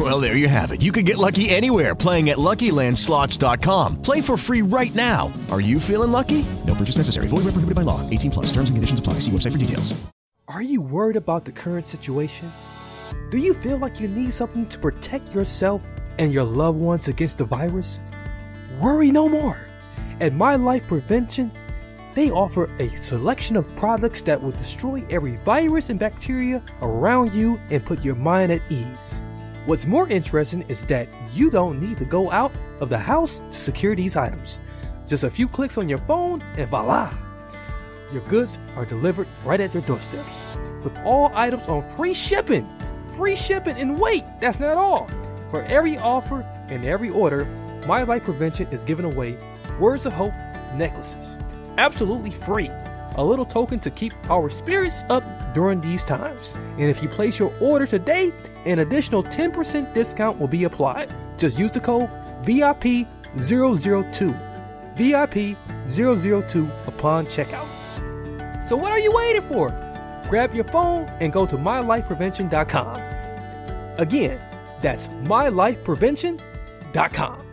[0.00, 0.80] Well, there you have it.
[0.80, 4.00] You can get lucky anywhere playing at LuckyLandSlots.com.
[4.00, 5.30] Play for free right now.
[5.50, 6.46] Are you feeling lucky?
[6.66, 7.28] No purchase necessary.
[7.28, 8.00] Void where prohibited by law.
[8.08, 8.46] 18 plus.
[8.46, 9.14] Terms and conditions apply.
[9.20, 9.92] See website for details.
[10.48, 12.50] Are you worried about the current situation?
[13.30, 15.84] Do you feel like you need something to protect yourself
[16.18, 18.00] and your loved ones against the virus?
[18.80, 19.60] Worry no more.
[20.18, 21.52] At My Life Prevention,
[22.14, 27.60] they offer a selection of products that will destroy every virus and bacteria around you
[27.68, 29.22] and put your mind at ease.
[29.66, 33.52] What's more interesting is that you don't need to go out of the house to
[33.52, 34.60] secure these items.
[35.06, 37.12] Just a few clicks on your phone and voila!
[38.12, 40.56] Your goods are delivered right at your doorsteps.
[40.82, 42.66] With all items on free shipping.
[43.16, 45.08] Free shipping and wait, that's not all.
[45.50, 47.44] For every offer and every order,
[47.86, 49.36] My Life Prevention is giving away
[49.78, 50.34] Words of Hope
[50.74, 51.38] necklaces.
[51.76, 52.70] Absolutely free.
[53.16, 56.54] A little token to keep our spirits up during these times.
[56.78, 58.32] And if you place your order today,
[58.66, 61.08] an additional 10% discount will be applied.
[61.38, 62.10] Just use the code
[62.42, 63.06] VIP002.
[64.96, 67.66] VIP002 upon checkout.
[68.66, 69.68] So what are you waiting for?
[70.28, 73.00] Grab your phone and go to mylifeprevention.com.
[73.98, 74.40] Again,
[74.80, 77.49] that's mylifeprevention.com.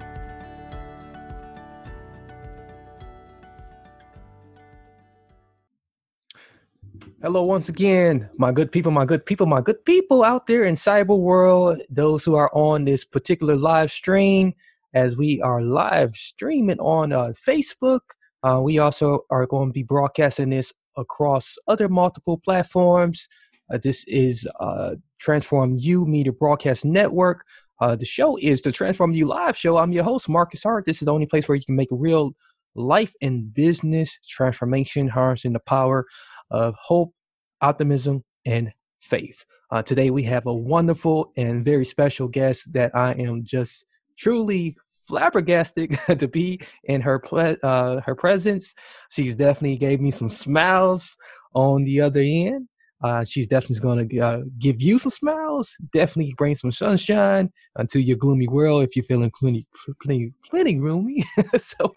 [7.23, 10.75] Hello, once again, my good people, my good people, my good people out there in
[10.75, 14.53] cyber world, those who are on this particular live stream,
[14.93, 18.01] as we are live streaming on uh, Facebook.
[18.43, 23.27] Uh, we also are going to be broadcasting this across other multiple platforms.
[23.73, 27.43] Uh, this is uh, Transform You Media Broadcast Network.
[27.81, 29.77] Uh, the show is the Transform You Live show.
[29.77, 30.85] I'm your host, Marcus Hart.
[30.85, 32.35] This is the only place where you can make real
[32.75, 36.05] life and business transformation, harnessing the power
[36.51, 37.13] of hope,
[37.61, 38.71] optimism, and
[39.01, 39.45] faith.
[39.71, 43.85] Uh, today we have a wonderful and very special guest that I am just
[44.17, 48.73] truly flabbergasted to be in her ple- uh, her presence.
[49.09, 51.17] She's definitely gave me some smiles
[51.53, 52.67] on the other end.
[53.03, 55.75] Uh, she's definitely going to uh, give you some smiles.
[55.93, 59.67] Definitely bring some sunshine into your gloomy world if you're feeling plenty,
[60.01, 61.23] plenty, plenty gloomy.
[61.57, 61.93] so,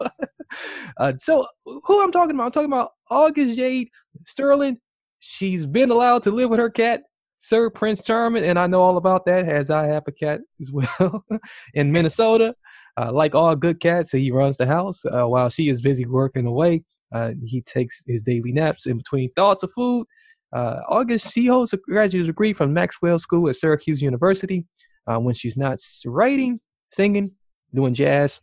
[0.97, 2.45] uh, so who I'm talking about?
[2.45, 3.89] I'm talking about August Jade
[4.27, 4.77] Sterling.
[5.19, 7.01] She's been allowed to live with her cat,
[7.39, 10.71] Sir Prince Charming, and I know all about that as I have a cat as
[10.71, 11.25] well
[11.73, 12.53] in Minnesota.
[12.99, 16.05] Uh, like all good cats, so he runs the house uh, while she is busy
[16.05, 16.83] working away.
[17.11, 20.05] Uh, he takes his daily naps in between thoughts of food.
[20.53, 24.65] Uh, August, she holds a graduate degree from Maxwell School at Syracuse University.
[25.07, 26.59] Uh, when she's not writing,
[26.91, 27.31] singing,
[27.73, 28.41] doing jazz,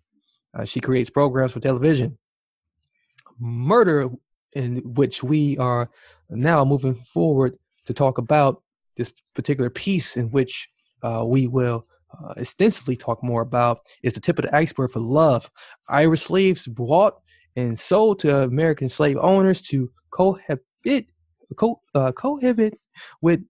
[0.59, 2.19] uh, she creates programs for television.
[3.39, 4.09] Murder,
[4.55, 5.91] in which we are
[6.31, 8.63] now moving forward to talk about
[8.97, 10.69] this particular piece, in which
[11.25, 15.51] we will uh, extensively talk more about is the tip of the iceberg for love.
[15.89, 17.15] Irish slaves bought
[17.57, 21.07] and sold to American slave owners to cohabit,
[21.57, 22.79] co, uh, cohabit
[23.21, 23.41] with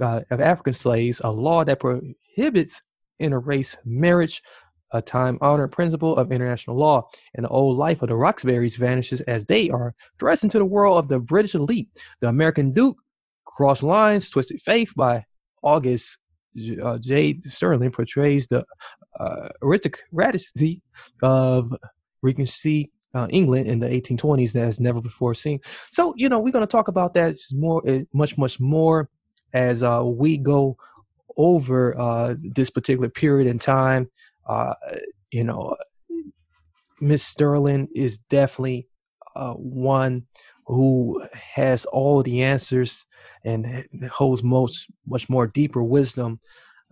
[0.00, 2.82] uh, African slaves, a law that prohibits
[3.20, 4.42] interrace marriage,
[4.92, 7.08] a time-honored principle of international law.
[7.34, 10.98] And the old life of the Roxburghs vanishes as they are thrust into the world
[10.98, 11.88] of the British elite.
[12.20, 12.96] The American Duke
[13.44, 15.24] crossed lines, twisted faith by
[15.62, 16.18] August
[16.82, 18.64] uh, Jade Sterling portrays the
[19.18, 20.82] uh, aristocracy
[21.22, 21.72] of
[22.22, 25.60] Regency uh, England in the 1820s that has never before seen.
[25.90, 29.08] So, you know, we're going to talk about that more, eh, much, much more
[29.52, 30.76] as uh, we go
[31.36, 34.10] over uh, this particular period in time.
[34.46, 34.74] Uh,
[35.30, 35.76] you know,
[37.00, 38.86] Miss Sterling is definitely
[39.34, 40.26] uh, one
[40.66, 43.06] who has all the answers
[43.44, 46.38] and holds most much more deeper wisdom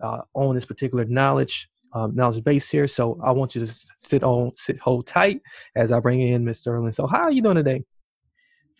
[0.01, 2.87] uh, on this particular knowledge um, knowledge base here.
[2.87, 5.41] So I want you to sit on sit hold tight
[5.75, 6.91] as I bring in Miss Sterling.
[6.91, 7.83] So how are you doing today?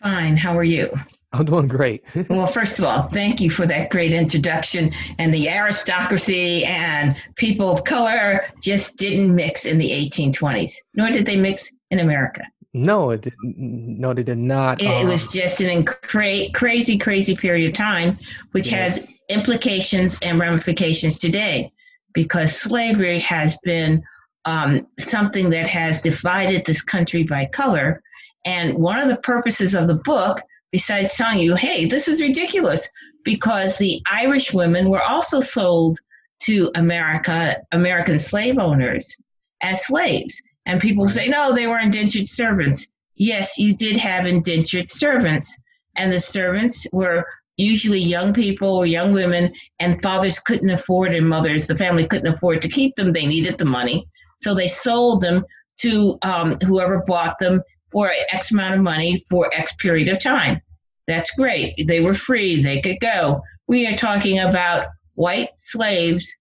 [0.02, 0.36] Fine.
[0.36, 0.90] How are you?
[1.32, 2.02] I'm doing great.
[2.28, 4.92] well, first of all, thank you for that great introduction.
[5.18, 11.26] And the aristocracy and people of color just didn't mix in the 1820s, nor did
[11.26, 12.44] they mix in America.
[12.72, 13.56] No, it didn't.
[13.58, 14.80] No, they did not.
[14.80, 18.18] It, um, was just an incra- crazy, crazy period of time,
[18.52, 18.98] which yes.
[18.98, 21.72] has implications and ramifications today,
[22.12, 24.02] because slavery has been
[24.44, 28.02] um, something that has divided this country by color.
[28.44, 30.40] And one of the purposes of the book
[30.72, 32.88] besides telling you, hey, this is ridiculous,
[33.24, 35.98] because the Irish women were also sold
[36.40, 39.14] to America, American slave owners
[39.62, 40.40] as slaves.
[40.66, 42.86] And people say, no, they were indentured servants.
[43.16, 45.58] Yes, you did have indentured servants.
[45.96, 47.26] And the servants were
[47.60, 52.32] usually young people or young women, and fathers couldn't afford, and mothers, the family couldn't
[52.32, 53.12] afford to keep them.
[53.12, 54.06] They needed the money.
[54.38, 55.44] So they sold them
[55.80, 57.62] to um, whoever bought them
[57.92, 60.60] for X amount of money for X period of time.
[61.06, 61.74] That's great.
[61.86, 63.42] They were free, they could go.
[63.66, 66.34] We are talking about white slaves,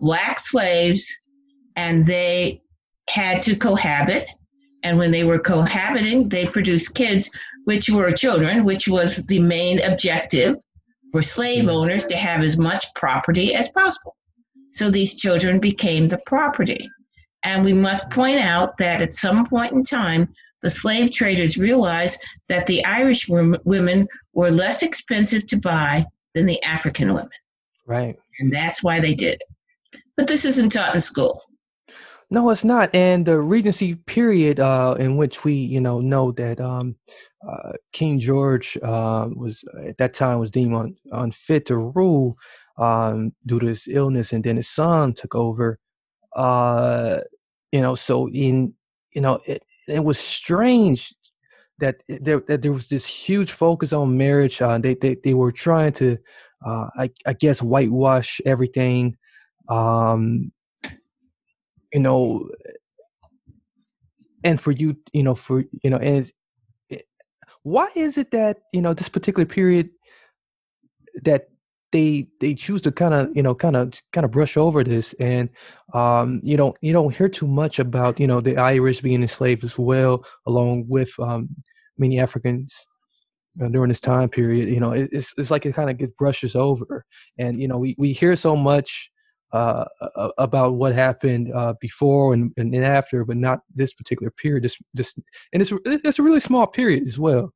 [0.00, 1.06] black slaves,
[1.76, 2.60] and they
[3.08, 4.26] had to cohabit.
[4.82, 7.30] And when they were cohabiting, they produced kids,
[7.68, 10.56] which were children, which was the main objective
[11.12, 11.68] for slave hmm.
[11.68, 14.16] owners to have as much property as possible.
[14.70, 16.88] So these children became the property.
[17.42, 20.32] And we must point out that at some point in time,
[20.62, 22.18] the slave traders realized
[22.48, 27.28] that the Irish women were less expensive to buy than the African women.
[27.86, 28.16] Right.
[28.40, 30.00] And that's why they did it.
[30.16, 31.42] But this isn't taught in school.
[32.30, 32.94] No, it's not.
[32.94, 36.96] And the Regency period, uh, in which we, you know, know that um,
[37.48, 42.36] uh, King George uh, was at that time was deemed un- unfit to rule
[42.76, 45.78] um, due to his illness, and then his son took over.
[46.36, 47.18] Uh,
[47.72, 48.74] you know, so in
[49.14, 51.14] you know, it, it was strange
[51.78, 54.60] that there that there was this huge focus on marriage.
[54.62, 56.18] Uh, they they they were trying to,
[56.66, 59.16] uh, I I guess, whitewash everything.
[59.68, 60.52] Um,
[61.92, 62.48] you know
[64.44, 66.30] and for you you know for you know and
[66.90, 67.06] it,
[67.62, 69.90] why is it that you know this particular period
[71.22, 71.48] that
[71.90, 75.14] they they choose to kind of you know kind of kind of brush over this
[75.14, 75.48] and
[75.94, 79.64] um you don't you don't hear too much about you know the irish being enslaved
[79.64, 81.48] as well along with um
[81.96, 82.86] many africans
[83.62, 86.12] uh, during this time period you know it, it's it's like it kind of gets
[86.18, 87.04] brushes over.
[87.38, 89.10] And you know we we hear so much
[89.52, 89.84] uh,
[90.38, 94.64] about what happened uh, before and, and after, but not this particular period.
[94.64, 95.14] This, this,
[95.52, 97.52] and it's it's a really small period as well.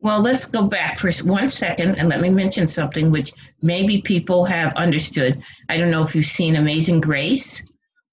[0.00, 3.32] Well, let's go back for one second and let me mention something which
[3.62, 5.42] maybe people have understood.
[5.68, 7.62] I don't know if you've seen Amazing Grace,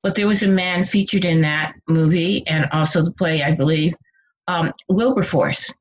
[0.02, 3.94] but there was a man featured in that movie and also the play, I believe,
[4.48, 5.72] um, Wilberforce.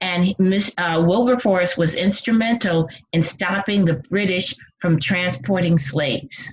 [0.00, 0.34] And
[0.78, 6.52] uh, Wilberforce was instrumental in stopping the British from transporting slaves.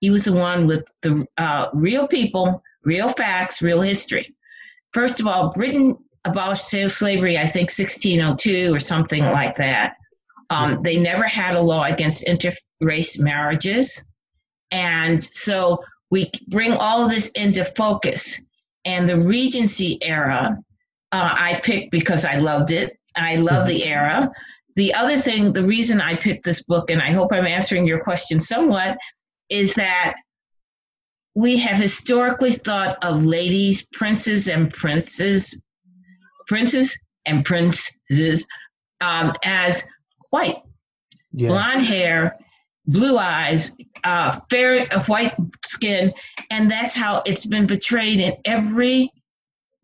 [0.00, 4.34] He was the one with the uh, real people, real facts, real history.
[4.92, 9.96] First of all, Britain abolished slavery, I think 1602 or something like that.
[10.50, 14.04] Um, they never had a law against interrace marriages.
[14.70, 18.40] And so we bring all of this into focus.
[18.84, 20.56] And the Regency era,
[21.12, 22.98] uh, I picked because I loved it.
[23.16, 24.30] I love the era
[24.76, 28.00] the other thing, the reason I picked this book, and I hope I'm answering your
[28.00, 28.98] question somewhat,
[29.48, 30.14] is that
[31.34, 35.60] we have historically thought of ladies, princes and princes,
[36.46, 38.46] princes and princes
[39.00, 39.82] um, as
[40.30, 40.56] white,
[41.32, 41.48] yeah.
[41.48, 42.36] blonde hair,
[42.86, 43.74] blue eyes,
[44.04, 46.12] uh, fair uh, white skin,
[46.50, 49.10] and that's how it's been portrayed in every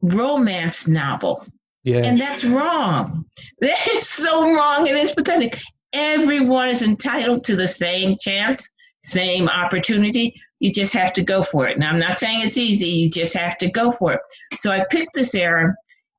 [0.03, 1.47] romance novel.
[1.85, 2.03] Yeah.
[2.05, 3.25] And that's wrong.
[3.61, 4.89] That is so wrong.
[4.89, 5.57] And It is pathetic.
[5.93, 8.69] Everyone is entitled to the same chance,
[9.05, 10.35] same opportunity.
[10.59, 11.79] You just have to go for it.
[11.79, 12.87] Now, I'm not saying it's easy.
[12.87, 14.21] You just have to go for it.
[14.57, 15.75] So I picked this era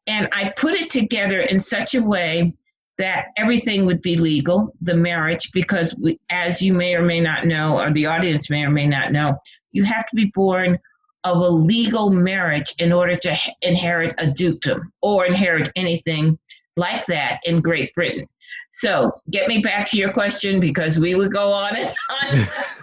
[0.08, 2.54] and I put it together in such a way
[2.98, 7.48] that everything would be legal, the marriage, because we, as you may or may not
[7.48, 9.34] know, or the audience may or may not know,
[9.72, 10.78] you have to be born
[11.24, 16.38] of a legal marriage in order to inherit a dukedom or inherit anything
[16.76, 18.28] like that in Great Britain.
[18.72, 21.94] So, get me back to your question because we would go on and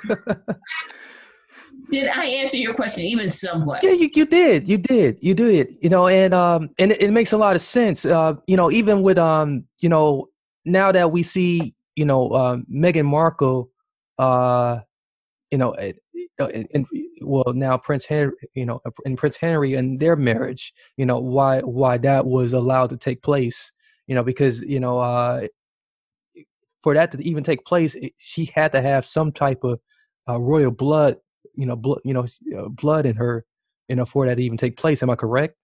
[0.08, 0.36] on.
[1.90, 3.82] did I answer your question even somewhat?
[3.82, 4.68] Yeah, you, you did.
[4.68, 5.18] You did.
[5.20, 5.76] You did.
[5.80, 8.06] You know, and um, and it, it makes a lot of sense.
[8.06, 10.28] Uh, you know, even with um, you know,
[10.64, 13.70] now that we see, you know, um, Meghan Markle,
[14.18, 14.80] uh,
[15.50, 15.74] you know,
[16.46, 16.86] and, and,
[17.22, 21.60] well now Prince Henry, you know, and Prince Henry and their marriage, you know, why
[21.60, 23.72] why that was allowed to take place,
[24.06, 25.46] you know, because you know, uh,
[26.82, 29.80] for that to even take place, she had to have some type of
[30.28, 31.16] uh, royal blood,
[31.54, 33.44] you know, blood, you know, uh, blood in her,
[33.88, 35.02] you know, for that to even take place.
[35.02, 35.56] Am I correct?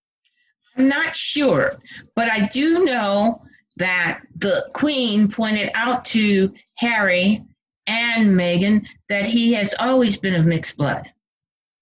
[0.77, 1.81] I'm not sure,
[2.15, 3.43] but I do know
[3.77, 7.43] that the Queen pointed out to Harry
[7.87, 11.11] and Meghan that he has always been of mixed blood.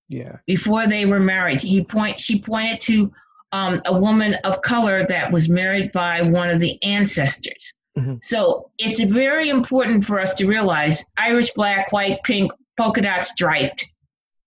[0.08, 0.36] Yeah.
[0.46, 3.12] Before they were married, he point she pointed to
[3.52, 7.72] um, a woman of color that was married by one of the ancestors.
[7.96, 8.22] Mhm.
[8.22, 13.86] So it's very important for us to realize Irish, black, white, pink, polka dot, striped,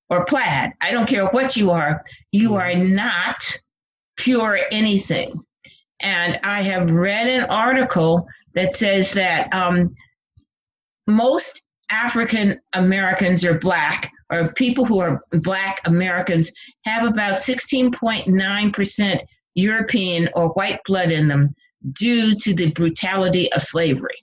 [0.09, 0.73] or plaid.
[0.81, 3.41] I don't care what you are, you are not
[4.17, 5.41] pure anything.
[6.01, 9.95] And I have read an article that says that um,
[11.07, 16.51] most African Americans or black, or people who are black Americans,
[16.83, 19.21] have about 16.9%
[19.55, 21.55] European or white blood in them
[21.93, 24.17] due to the brutality of slavery.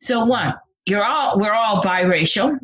[0.00, 2.58] So one, you're all we're all biracial.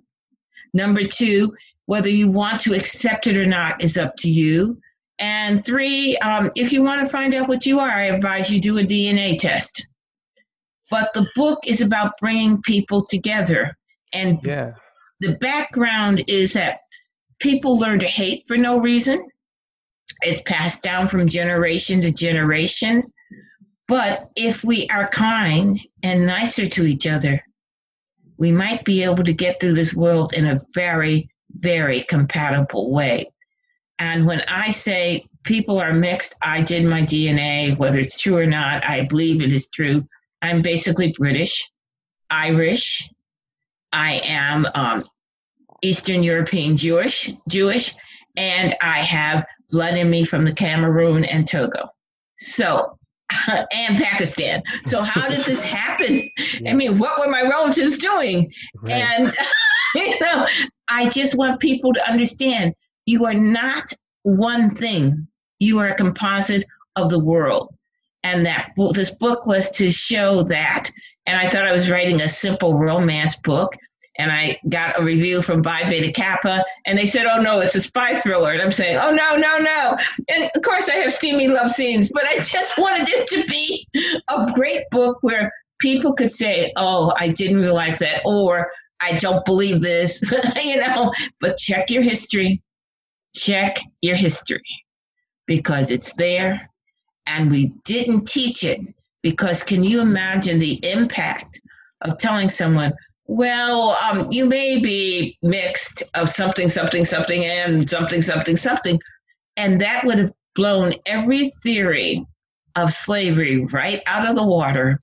[0.75, 1.55] Number two,
[1.87, 4.79] whether you want to accept it or not is up to you.
[5.19, 8.61] And three, um, if you want to find out what you are, I advise you
[8.61, 9.87] do a DNA test.
[10.93, 13.79] But the book is about bringing people together.
[14.13, 14.73] And Yeah.
[15.21, 16.81] the background is that
[17.41, 19.27] people learn to hate for no reason.
[20.21, 23.05] It's passed down from generation to generation.
[23.89, 27.43] But if we are kind and nicer to each other,
[28.37, 33.33] we might be able to get through this world in a very, very compatible way.
[33.99, 38.47] And when I say people are mixed, I did my DNA, whether it's true or
[38.47, 40.07] not, I believe it is true.
[40.43, 41.71] I'm basically British,
[42.31, 43.09] Irish,
[43.93, 45.05] I am um,
[45.83, 47.95] Eastern European Jewish, Jewish,
[48.37, 51.89] and I have blood in me from the Cameroon and Togo.
[52.39, 52.99] So,
[53.73, 54.63] and Pakistan.
[54.85, 56.29] So, how did this happen?
[56.67, 58.51] I mean, what were my relatives doing?
[58.83, 58.93] Right.
[58.93, 59.37] And,
[59.95, 60.47] you know,
[60.89, 62.75] I just want people to understand
[63.07, 65.27] you are not one thing,
[65.59, 66.65] you are a composite
[66.97, 67.75] of the world.
[68.25, 70.91] And that this book was to show that.
[71.27, 73.75] And I thought I was writing a simple romance book.
[74.19, 77.77] And I got a review from Phi Beta Kappa, and they said, "Oh no, it's
[77.77, 79.97] a spy thriller." And I'm saying, "Oh no, no, no!"
[80.29, 83.87] And of course, I have steamy love scenes, but I just wanted it to be
[84.29, 89.45] a great book where people could say, "Oh, I didn't realize that," or "I don't
[89.47, 90.21] believe this,"
[90.63, 91.11] you know.
[91.41, 92.63] But check your history,
[93.35, 94.61] check your history,
[95.47, 96.69] because it's there,
[97.27, 98.81] and we didn't teach it.
[99.23, 101.61] Because can you imagine the impact
[102.01, 102.93] of telling someone?
[103.27, 109.01] Well, um, you may be mixed of something, something, something, and something, something, something.
[109.57, 112.27] And that would have blown every theory
[112.77, 115.01] of slavery right out of the water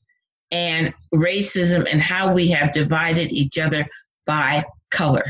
[0.51, 3.85] and racism and how we have divided each other
[4.25, 5.23] by color,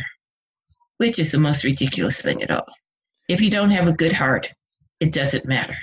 [0.98, 2.66] which is the most ridiculous thing at all.
[3.28, 4.52] If you don't have a good heart,
[5.00, 5.76] it doesn't matter.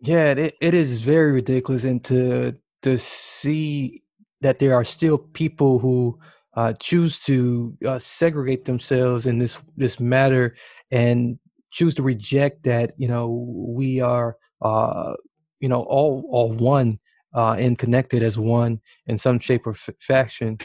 [0.00, 4.02] Yeah, it, it is very ridiculous, and to to see
[4.40, 6.18] that there are still people who
[6.56, 10.54] uh, choose to uh, segregate themselves in this this matter
[10.92, 11.38] and
[11.72, 15.14] choose to reject that you know we are uh,
[15.60, 16.98] you know all all one
[17.34, 20.58] uh, and connected as one in some shape or f- fashion.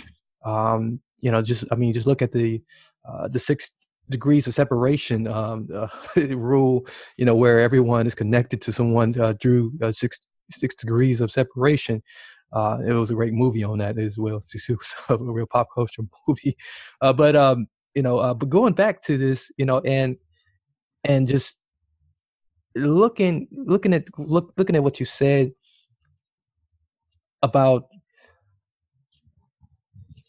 [0.46, 2.62] Um, you know, just I mean, just look at the
[3.08, 3.72] uh, the six
[4.10, 5.88] degrees of separation um, uh,
[6.36, 6.86] rule.
[7.18, 10.20] You know, where everyone is connected to someone uh, through uh, six
[10.52, 12.02] six degrees of separation.
[12.52, 14.42] Uh, it was a great movie on that as well.
[14.54, 16.56] It's a real pop culture movie.
[17.02, 20.18] Uh, but um, you know, uh, but going back to this, you know, and
[21.04, 21.58] and just
[22.76, 25.52] looking looking at look looking at what you said
[27.44, 27.88] about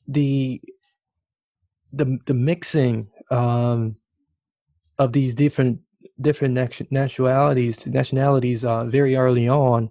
[0.08, 0.60] the
[1.92, 3.96] the the mixing um,
[4.98, 5.80] of these different
[6.20, 9.90] different nation- nationalities nationalities uh, very early on.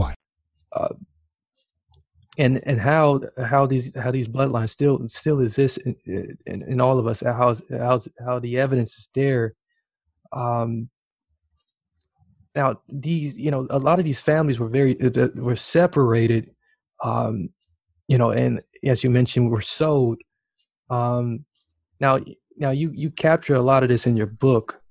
[2.37, 5.95] And and how how these how these bloodlines still still exist in,
[6.45, 9.53] in, in all of us how how how the evidence is there
[10.31, 10.89] um
[12.55, 16.51] now these you know a lot of these families were very uh, were separated
[17.03, 17.49] um
[18.07, 20.17] you know and as you mentioned were sold
[20.89, 21.43] um
[21.99, 22.17] now
[22.57, 24.81] now you you capture a lot of this in your book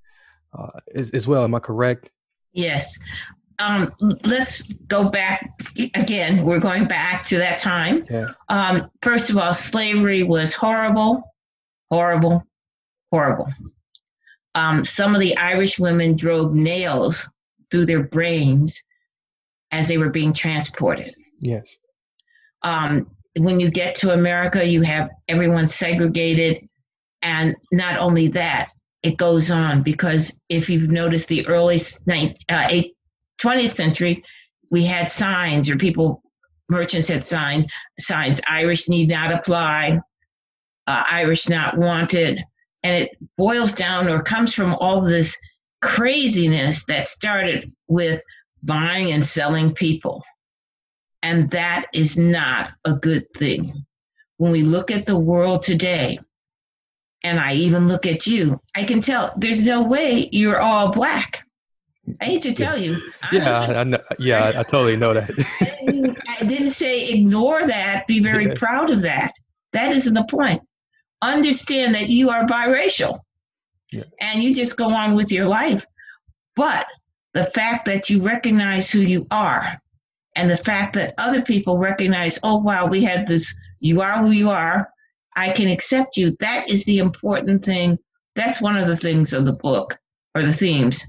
[0.52, 1.44] uh, as, as well.
[1.44, 2.10] Am i correct?
[2.52, 2.98] Yes
[3.60, 5.60] um, let's go back
[5.94, 6.44] again.
[6.44, 8.04] We're going back to that time.
[8.10, 8.32] Yeah.
[8.48, 11.22] Um, first of all, slavery was horrible,
[11.90, 12.44] horrible,
[13.12, 13.48] horrible.
[14.54, 17.28] Um, some of the Irish women drove nails
[17.70, 18.82] through their brains
[19.70, 21.14] as they were being transported.
[21.40, 21.68] Yes.
[22.62, 26.68] Um, when you get to America, you have everyone segregated.
[27.22, 28.70] And not only that,
[29.02, 32.82] it goes on because if you've noticed the early 19, uh,
[33.42, 34.24] 20th century,
[34.70, 36.22] we had signs or people,
[36.68, 37.66] merchants had sign,
[37.98, 40.00] signs, Irish need not apply,
[40.86, 42.40] uh, Irish not wanted.
[42.82, 45.36] And it boils down or comes from all this
[45.82, 48.22] craziness that started with
[48.62, 50.24] buying and selling people.
[51.22, 53.84] And that is not a good thing.
[54.38, 56.18] When we look at the world today,
[57.22, 61.46] and I even look at you, I can tell there's no way you're all black.
[62.20, 63.00] I hate to tell you.
[63.32, 65.30] Yeah, I know, yeah, I, totally know that.
[65.60, 68.06] I, didn't, I, didn't, say ignore that.
[68.06, 68.54] Be very yeah.
[68.56, 69.32] proud of that.
[69.72, 70.60] That isn't the point.
[71.22, 73.20] Understand that you are biracial,
[73.92, 74.04] yeah.
[74.20, 75.86] and you just go on with your life.
[76.56, 76.86] But
[77.34, 79.80] the fact that you recognize who you are,
[80.34, 83.54] and the fact that other people recognize, oh wow, we had this.
[83.80, 84.88] You are who you are.
[85.36, 86.36] I can accept you.
[86.40, 87.98] That is the important thing.
[88.34, 89.98] That's one of the things of the book
[90.34, 91.04] or the themes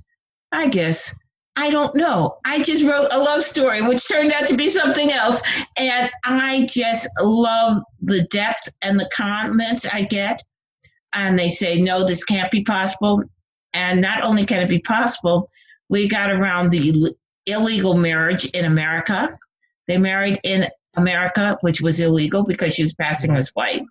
[0.52, 1.16] I guess.
[1.56, 2.38] I don't know.
[2.46, 5.42] I just wrote a love story, which turned out to be something else.
[5.78, 10.42] And I just love the depth and the comments I get.
[11.14, 13.22] And they say, no, this can't be possible.
[13.74, 15.48] And not only can it be possible,
[15.90, 17.14] we got around the
[17.46, 19.38] illegal marriage in America.
[19.88, 23.84] They married in America, which was illegal because she was passing as white.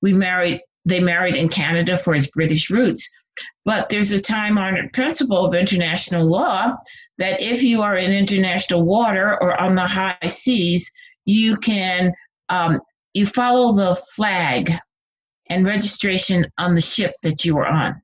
[0.00, 3.08] We married, they married in Canada for his British roots.
[3.64, 6.76] But there's a time honored principle of international law
[7.18, 10.90] that if you are in international water or on the high seas,
[11.24, 12.12] you can
[12.48, 12.80] um,
[13.14, 14.72] you follow the flag
[15.48, 18.00] and registration on the ship that you are on.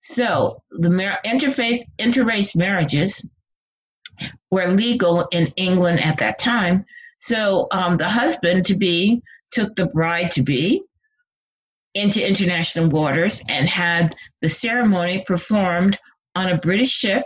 [0.00, 3.24] So the mar- interfaith interrace marriages
[4.50, 6.84] were legal in England at that time.
[7.18, 10.82] So um, the husband to be took the bride to be
[11.94, 15.98] into international waters and had the ceremony performed
[16.34, 17.24] on a British ship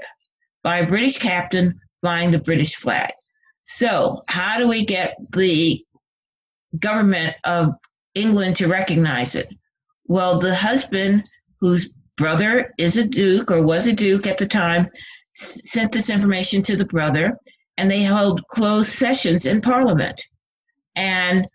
[0.63, 3.11] by a British captain flying the British flag.
[3.63, 5.85] So, how do we get the
[6.79, 7.75] government of
[8.15, 9.49] England to recognize it?
[10.07, 11.25] Well, the husband,
[11.61, 14.89] whose brother is a duke or was a duke at the time,
[15.35, 17.37] sent this information to the brother,
[17.77, 20.21] and they held closed sessions in Parliament.
[20.95, 21.47] And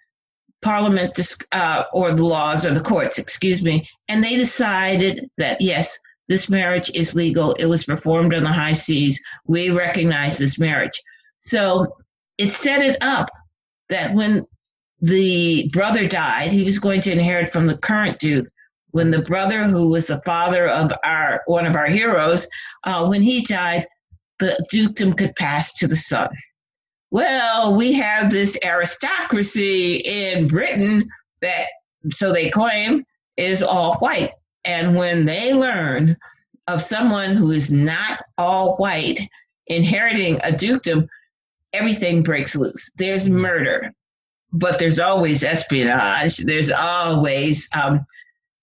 [0.62, 1.19] Parliament
[1.52, 5.97] uh, or the laws or the courts, excuse me, and they decided that yes,
[6.28, 7.54] this marriage is legal.
[7.54, 9.19] It was performed on the high seas.
[9.47, 11.02] We recognize this marriage.
[11.39, 11.95] So
[12.38, 13.30] it set it up
[13.89, 14.45] that when
[15.02, 18.47] the brother died, he was going to inherit from the current duke.
[18.91, 22.47] When the brother, who was the father of our one of our heroes,
[22.84, 23.88] uh, when he died,
[24.39, 26.30] the dukedom could pass to the son
[27.12, 31.08] well, we have this aristocracy in Britain
[31.41, 31.67] that,
[32.12, 33.06] so they claim,
[33.38, 34.32] is all white.
[34.63, 36.15] And when they learn
[36.67, 39.19] of someone who is not all white
[39.67, 41.08] inheriting a dukedom,
[41.74, 42.89] everything breaks loose.
[42.95, 43.91] There's murder,
[44.54, 48.06] but there's always espionage, there's always um,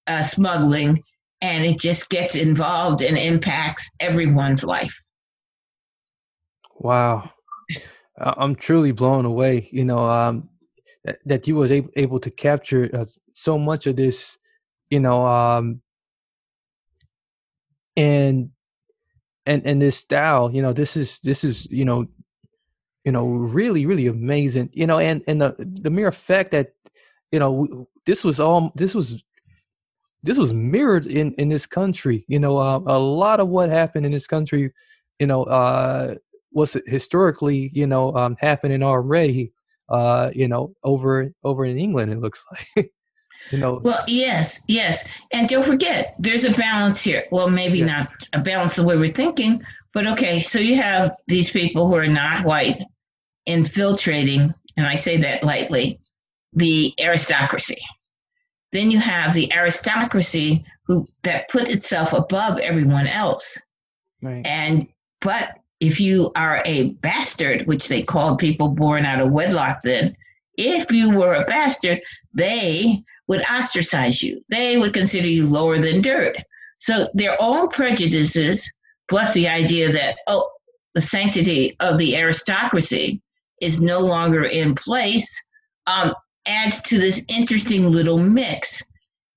[0.06, 1.02] uh, smuggling,
[1.42, 4.98] and it just gets involved and impacts everyone's life.
[6.76, 7.30] Wow.
[8.20, 9.68] I'm truly blown away.
[9.72, 10.48] You know, um,
[11.24, 13.04] that, you was able, able to capture uh,
[13.34, 14.38] so much of this.
[14.90, 15.82] You know, um,
[17.96, 18.50] and
[19.46, 20.50] and and this style.
[20.52, 22.06] You know, this is this is you know,
[23.04, 24.70] you know, really really amazing.
[24.72, 26.72] You know, and and the the mere fact that
[27.32, 29.22] you know this was all this was
[30.22, 32.24] this was mirrored in in this country.
[32.28, 34.72] You know, uh, a lot of what happened in this country.
[35.18, 36.14] You know, uh,
[36.52, 39.52] was historically, you know, um, happening already,
[39.88, 42.12] uh, you know, over over in England.
[42.12, 42.44] It looks
[42.76, 42.92] like,
[43.50, 43.80] you know.
[43.82, 47.24] Well, yes, yes, and don't forget, there's a balance here.
[47.30, 47.86] Well, maybe yeah.
[47.86, 50.40] not a balance the way we're thinking, but okay.
[50.40, 52.80] So you have these people who are not white
[53.46, 56.00] infiltrating, and I say that lightly,
[56.52, 57.78] the aristocracy.
[58.72, 63.58] Then you have the aristocracy who that put itself above everyone else.
[64.22, 64.46] Right.
[64.46, 64.88] And
[65.20, 70.16] but if you are a bastard, which they called people born out of wedlock then,
[70.56, 72.00] if you were a bastard,
[72.34, 74.44] they would ostracize you.
[74.48, 76.36] They would consider you lower than dirt.
[76.78, 78.70] So their own prejudices,
[79.08, 80.50] plus the idea that, oh,
[80.94, 83.20] the sanctity of the aristocracy
[83.60, 85.28] is no longer in place,
[85.86, 86.14] um,
[86.46, 88.82] adds to this interesting little mix.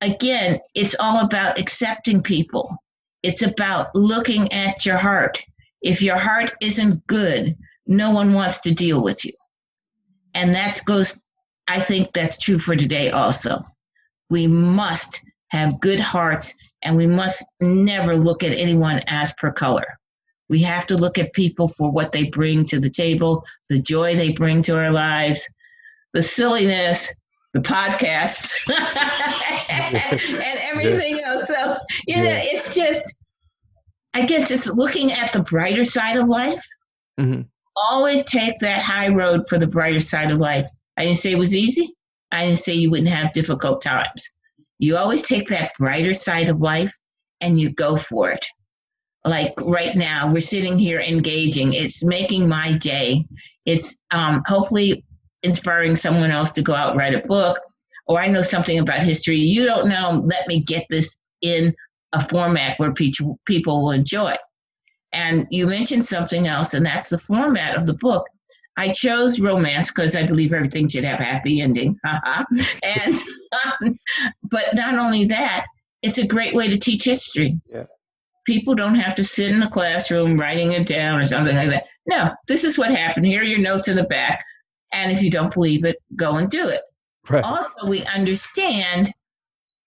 [0.01, 2.75] Again, it's all about accepting people.
[3.21, 5.43] It's about looking at your heart.
[5.81, 9.33] If your heart isn't good, no one wants to deal with you.
[10.33, 11.19] And that goes,
[11.67, 13.65] I think that's true for today also.
[14.29, 19.85] We must have good hearts and we must never look at anyone as per color.
[20.49, 24.15] We have to look at people for what they bring to the table, the joy
[24.15, 25.47] they bring to our lives,
[26.13, 27.13] the silliness,
[27.53, 28.53] the podcast,
[29.69, 29.95] and
[30.61, 31.47] everything else.
[31.47, 33.15] So, you know, it's just,
[34.13, 36.63] I guess it's looking at the brighter side of life.
[37.19, 37.41] Mm-hmm.
[37.75, 40.65] Always take that high road for the brighter side of life.
[40.97, 41.95] I didn't say it was easy.
[42.31, 44.29] I didn't say you wouldn't have difficult times.
[44.79, 46.93] You always take that brighter side of life
[47.39, 48.45] and you go for it.
[49.23, 51.73] Like right now, we're sitting here engaging.
[51.73, 53.25] It's making my day.
[53.65, 55.05] It's um, hopefully
[55.43, 57.59] inspiring someone else to go out and write a book.
[58.07, 60.21] Or I know something about history you don't know.
[60.25, 61.73] Let me get this in
[62.13, 64.35] a format where people will enjoy.
[65.13, 68.25] And you mentioned something else, and that's the format of the book.
[68.77, 71.97] I chose romance because I believe everything should have a happy ending.
[72.83, 73.15] and
[73.81, 73.99] um,
[74.49, 75.65] but not only that,
[76.01, 77.59] it's a great way to teach history.
[77.67, 77.85] Yeah.
[78.45, 81.85] People don't have to sit in a classroom writing it down or something like that.
[82.07, 83.25] No, this is what happened.
[83.25, 84.43] Here are your notes in the back.
[84.93, 86.81] And if you don't believe it, go and do it.
[87.29, 87.43] Right.
[87.43, 89.11] Also, we understand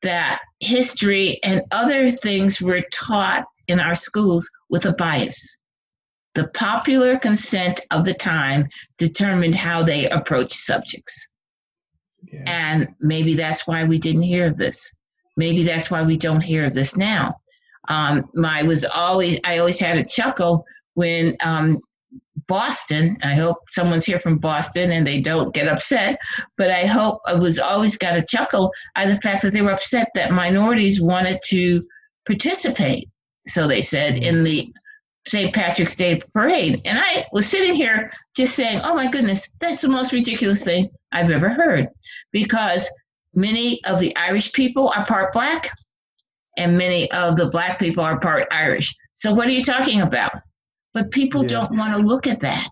[0.04, 5.58] that history and other things were taught in our schools with a bias.
[6.34, 11.28] The popular consent of the time determined how they approached subjects.
[12.22, 12.42] Yeah.
[12.46, 14.92] And maybe that's why we didn't hear of this.
[15.36, 17.34] Maybe that's why we don't hear of this now.
[17.88, 20.64] Um, my was always I always had a chuckle
[20.94, 21.80] when um,
[22.46, 23.16] Boston.
[23.22, 26.18] I hope someone's here from Boston and they don't get upset,
[26.56, 29.72] but I hope I was always got a chuckle at the fact that they were
[29.72, 31.86] upset that minorities wanted to
[32.26, 33.08] participate.
[33.46, 34.22] So they said mm-hmm.
[34.24, 34.72] in the
[35.26, 35.54] St.
[35.54, 36.82] Patrick's Day parade.
[36.84, 40.90] And I was sitting here just saying, oh my goodness, that's the most ridiculous thing
[41.12, 41.88] I've ever heard.
[42.30, 42.90] Because
[43.34, 45.70] many of the Irish people are part black
[46.56, 48.94] and many of the black people are part Irish.
[49.14, 50.32] So what are you talking about?
[50.94, 51.48] But people yeah.
[51.48, 52.70] don't want to look at that.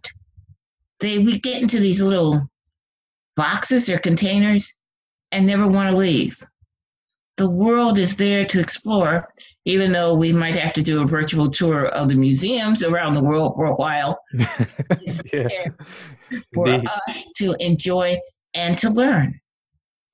[1.01, 2.49] They we get into these little
[3.37, 4.73] boxes or containers
[5.33, 6.41] and never want to leave.
[7.39, 9.29] The world is there to explore,
[9.65, 13.23] even though we might have to do a virtual tour of the museums around the
[13.23, 14.19] world for a while.
[15.33, 15.49] yeah.
[16.55, 16.89] for Indeed.
[17.09, 18.19] us to enjoy
[18.55, 19.41] and to learn.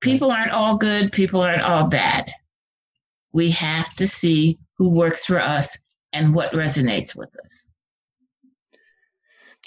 [0.00, 2.30] People aren't all good, people aren't all bad.
[3.32, 5.76] We have to see who works for us
[6.12, 7.66] and what resonates with us.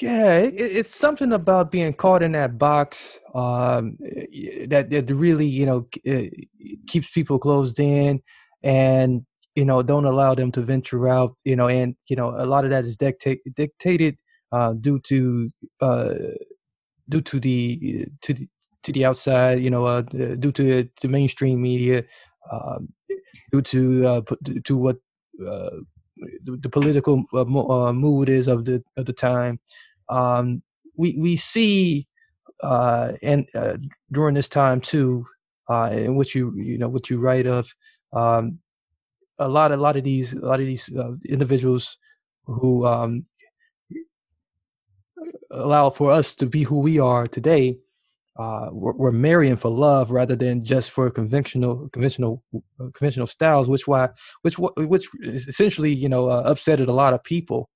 [0.02, 3.98] Yeah, it, it's something about being caught in that box um,
[4.70, 5.88] that that really you know
[6.88, 8.22] keeps people closed in,
[8.64, 11.36] and you know don't allow them to venture out.
[11.44, 14.18] You know, and you know a lot of that is dictate, dictated
[14.52, 16.14] uh, due to uh,
[17.10, 18.48] due to the to the
[18.84, 19.60] to the outside.
[19.62, 22.04] You know, uh, due to the mainstream media,
[22.52, 22.90] um,
[23.52, 24.22] due to uh,
[24.66, 24.98] to what
[25.46, 25.72] uh,
[26.44, 29.60] the, the political uh, uh, mood is of the of the time.
[30.12, 30.62] Um,
[30.96, 32.08] we we see
[32.62, 33.78] uh, and uh,
[34.12, 35.26] during this time too,
[35.70, 37.68] uh, in which you you know what you write of,
[38.14, 38.60] um,
[39.40, 41.98] a lot a lot of these a lot of these uh, individuals
[42.46, 43.26] who um,
[45.52, 47.78] allow for us to be who we are today
[48.40, 52.42] uh, we're, we're, marrying for love rather than just for conventional conventional
[52.80, 54.08] uh, conventional styles, which why
[54.42, 57.70] which which essentially you know uh, upsetted a lot of people.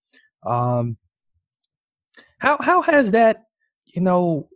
[0.46, 0.98] Um,
[2.40, 3.46] how how has that
[3.86, 4.50] you know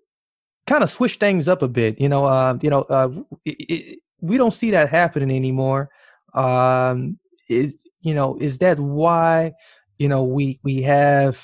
[0.67, 1.99] kind of switched things up a bit?
[1.99, 3.09] You know, uh, you know, uh,
[3.45, 5.89] it, it, we don't see that happening anymore.
[6.33, 7.17] Um,
[7.49, 9.53] is you know is that why
[9.97, 11.43] you know we we have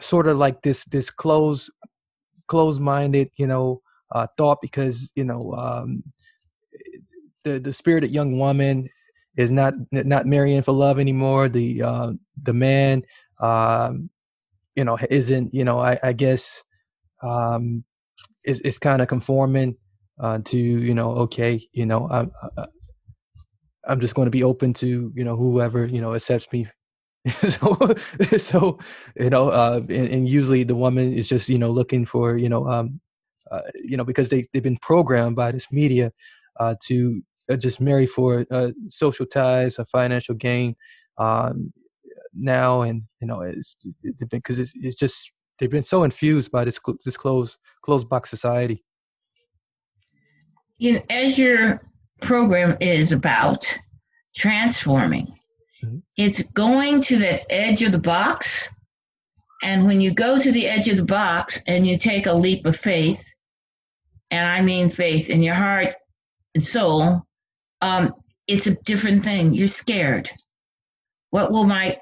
[0.00, 1.70] sort of like this this close
[2.46, 3.80] closed-minded, you know,
[4.12, 6.02] uh, thought because you know um,
[7.44, 8.88] the the spirited young woman
[9.36, 11.48] is not not marrying for love anymore.
[11.48, 13.02] The uh, the man,
[13.40, 14.10] um,
[14.76, 16.64] you know, isn't you know I, I guess
[17.22, 17.84] um,
[18.44, 19.76] is is kind of conforming
[20.20, 22.30] uh, to you know okay you know I'm
[23.86, 26.68] I'm just going to be open to you know whoever you know accepts me
[27.48, 27.94] so,
[28.36, 28.78] so
[29.16, 32.50] you know, uh, and, and, usually the woman is just you know looking for you
[32.50, 33.00] know, um,
[33.50, 36.12] uh, you know, because they they've been programmed by this media
[36.60, 40.76] uh, to uh, just marry for uh, social ties, a financial gain.
[41.16, 41.72] Um,
[42.34, 43.76] now, and you know, it's
[44.28, 48.84] because it's, it's just they've been so infused by this this closed closed box society.
[50.78, 51.82] You know, as your
[52.20, 53.78] program is about
[54.36, 55.32] transforming
[55.84, 55.98] Mm-hmm.
[56.16, 58.68] It's going to the edge of the box.
[59.62, 62.66] And when you go to the edge of the box and you take a leap
[62.66, 63.24] of faith,
[64.30, 65.94] and I mean faith in your heart
[66.54, 67.22] and soul,
[67.80, 68.14] um,
[68.46, 69.54] it's a different thing.
[69.54, 70.30] You're scared.
[71.30, 71.98] What will my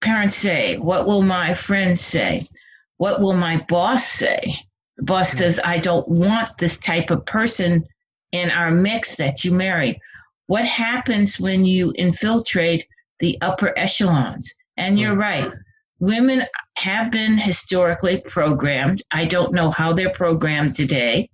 [0.00, 0.76] parents say?
[0.76, 2.48] What will my friends say?
[2.96, 4.54] What will my boss say?
[4.96, 5.38] The boss mm-hmm.
[5.38, 7.84] says, I don't want this type of person
[8.32, 10.00] in our mix that you marry
[10.48, 12.86] what happens when you infiltrate
[13.20, 14.52] the upper echelons?
[14.76, 15.52] And you're right.
[16.00, 16.44] Women
[16.76, 19.02] have been historically programmed.
[19.10, 21.28] I don't know how they're programmed today.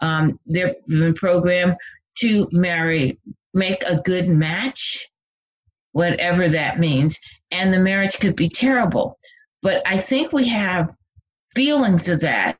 [0.00, 1.76] Um, they've been programmed
[2.18, 3.20] to marry,
[3.54, 5.08] make a good match,
[5.92, 7.18] whatever that means.
[7.50, 9.18] And the marriage could be terrible.
[9.62, 10.94] But I think we have
[11.54, 12.58] feelings of that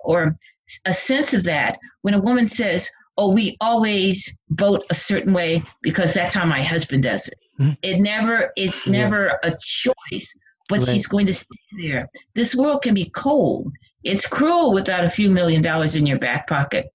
[0.00, 0.36] or
[0.84, 5.62] a sense of that when a woman says, oh, we always vote a certain way
[5.82, 7.38] because that's how my husband does it.
[7.60, 7.72] Mm-hmm.
[7.82, 8.92] It never, it's yeah.
[8.92, 10.34] never a choice,
[10.68, 10.88] but right.
[10.88, 12.08] she's going to stay there.
[12.34, 13.72] This world can be cold.
[14.04, 16.86] It's cruel without a few million dollars in your back pocket.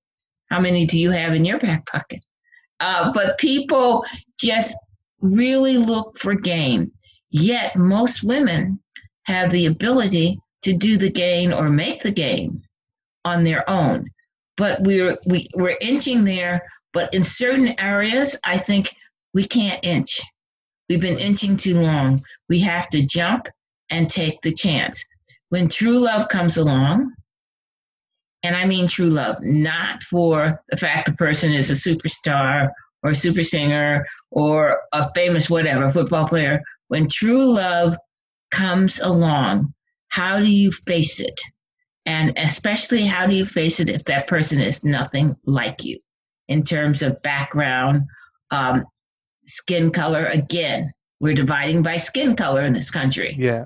[0.49, 2.21] How many do you have in your back pocket?
[2.79, 4.03] Uh, but people
[4.39, 4.75] just
[5.21, 6.91] really look for gain.
[7.29, 8.79] Yet most women
[9.23, 12.63] have the ability to do the gain or make the gain
[13.23, 14.09] on their own.
[14.57, 16.61] But we're we, we're inching there.
[16.93, 18.95] But in certain areas i think
[19.33, 20.21] we can't inch.
[20.87, 22.23] We've been inching too long.
[22.47, 23.47] We have to jump
[23.89, 25.03] and take the chance.
[25.49, 27.13] When true love comes along
[28.45, 32.69] and i mean true love not for the fact the person is a superstar
[33.03, 37.97] or a super singer or a famous whatever football player when true love
[38.51, 39.73] comes along
[40.09, 41.39] how do you face it
[42.05, 45.97] and especially, how do you face it if that person is nothing like you
[46.47, 48.03] in terms of background,
[48.51, 48.85] um,
[49.47, 50.25] skin color?
[50.27, 53.35] Again, we're dividing by skin color in this country.
[53.39, 53.65] Yeah.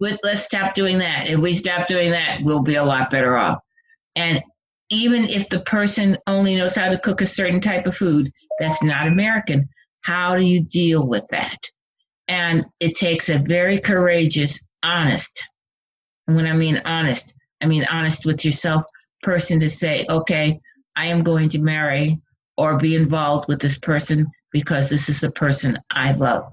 [0.00, 1.28] let's stop doing that.
[1.28, 3.58] If we stop doing that, we'll be a lot better off.
[4.16, 4.42] And
[4.90, 8.82] even if the person only knows how to cook a certain type of food that's
[8.82, 9.68] not American,
[10.04, 11.58] how do you deal with that?
[12.28, 15.44] And it takes a very courageous, honest,
[16.26, 18.84] and when I mean honest, I mean, honest with yourself
[19.22, 20.60] person to say, okay,
[20.96, 22.20] I am going to marry
[22.56, 26.52] or be involved with this person because this is the person I love.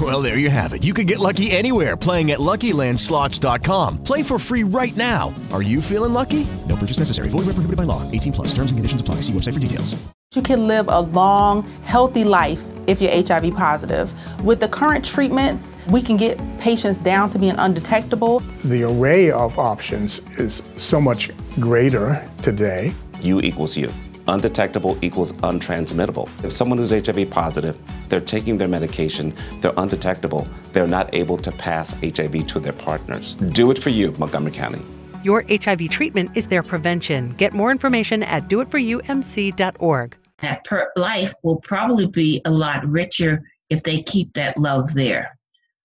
[0.00, 0.82] Well, there you have it.
[0.82, 4.02] You can get lucky anywhere playing at LuckyLandSlots.com.
[4.02, 5.32] Play for free right now.
[5.52, 6.48] Are you feeling lucky?
[6.68, 7.28] No purchase necessary.
[7.28, 8.02] Void where prohibited by law.
[8.10, 8.48] 18 plus.
[8.48, 9.16] Terms and conditions apply.
[9.16, 9.94] See website for details.
[10.34, 14.12] You can live a long, healthy life if you're HIV positive.
[14.44, 18.40] With the current treatments, we can get patients down to being undetectable.
[18.64, 21.30] The array of options is so much
[21.60, 22.92] greater today.
[23.22, 23.92] U equals U.
[24.28, 26.28] Undetectable equals untransmittable.
[26.44, 31.52] If someone who's HIV positive, they're taking their medication, they're undetectable, they're not able to
[31.52, 33.34] pass HIV to their partners.
[33.34, 34.82] Do it for you, Montgomery County.
[35.22, 37.34] Your HIV treatment is their prevention.
[37.36, 43.82] Get more information at doitforumc.org that per- life will probably be a lot richer if
[43.82, 45.36] they keep that love there.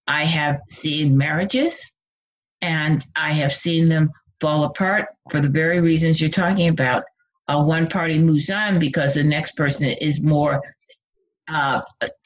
[0.08, 1.92] I have seen marriages
[2.62, 7.04] and I have seen them fall apart for the very reasons you're talking about.
[7.50, 10.62] Uh, one party moves on because the next person is more
[11.48, 11.82] uh,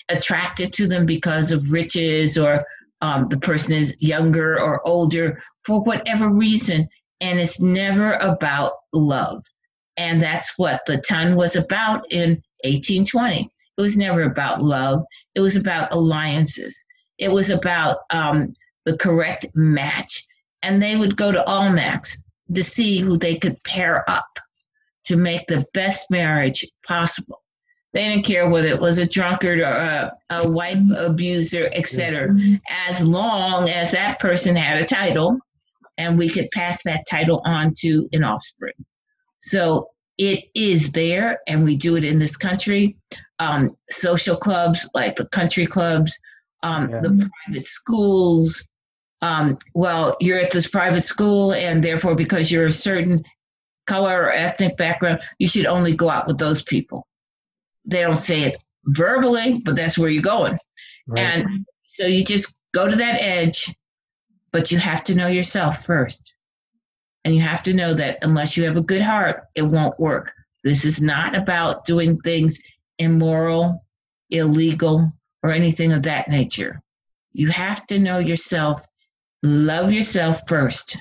[0.09, 2.62] attracted to them because of riches or
[2.99, 6.89] um, the person is younger or older for whatever reason.
[7.21, 9.45] And it's never about love.
[9.95, 12.31] And that's what the ton was about in
[12.65, 13.49] 1820.
[13.77, 15.05] It was never about love,
[15.36, 16.83] it was about alliances,
[17.17, 20.25] it was about um, the correct match.
[20.63, 22.21] And they would go to all Almack's
[22.53, 24.27] to see who they could pair up
[25.05, 27.41] to make the best marriage possible.
[27.93, 32.35] They didn't care whether it was a drunkard or a, a wife abuser, etc.,
[32.87, 35.37] as long as that person had a title
[35.97, 38.73] and we could pass that title on to an offspring.
[39.39, 42.95] So it is there, and we do it in this country.
[43.39, 46.17] Um, social clubs like the country clubs,
[46.61, 47.01] um, yeah.
[47.01, 48.63] the private schools.
[49.21, 53.23] Um, well, you're at this private school, and therefore, because you're a certain
[53.85, 57.07] color or ethnic background, you should only go out with those people.
[57.85, 60.57] They don't say it verbally, but that's where you're going.
[61.07, 61.21] Right.
[61.21, 63.73] And so you just go to that edge,
[64.51, 66.35] but you have to know yourself first.
[67.25, 70.33] And you have to know that unless you have a good heart, it won't work.
[70.63, 72.59] This is not about doing things
[72.99, 73.85] immoral,
[74.29, 76.81] illegal, or anything of that nature.
[77.33, 78.85] You have to know yourself,
[79.41, 80.97] love yourself first,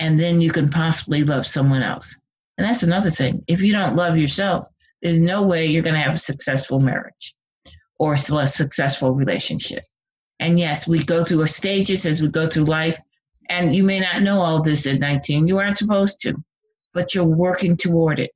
[0.00, 2.16] and then you can possibly love someone else.
[2.56, 3.44] And that's another thing.
[3.46, 4.68] If you don't love yourself,
[5.02, 7.34] there's no way you're going to have a successful marriage
[7.98, 9.84] or a successful relationship.
[10.40, 12.98] And yes, we go through a stages as we go through life.
[13.48, 15.48] And you may not know all this at 19.
[15.48, 16.34] You aren't supposed to,
[16.92, 18.30] but you're working toward it,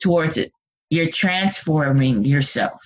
[0.00, 0.50] towards it.
[0.90, 2.80] You're transforming yourself.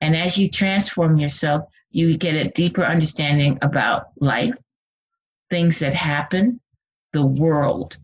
[0.00, 4.56] And as you transform yourself, you get a deeper understanding about life,
[5.50, 6.60] things that happen,
[7.12, 7.96] the world.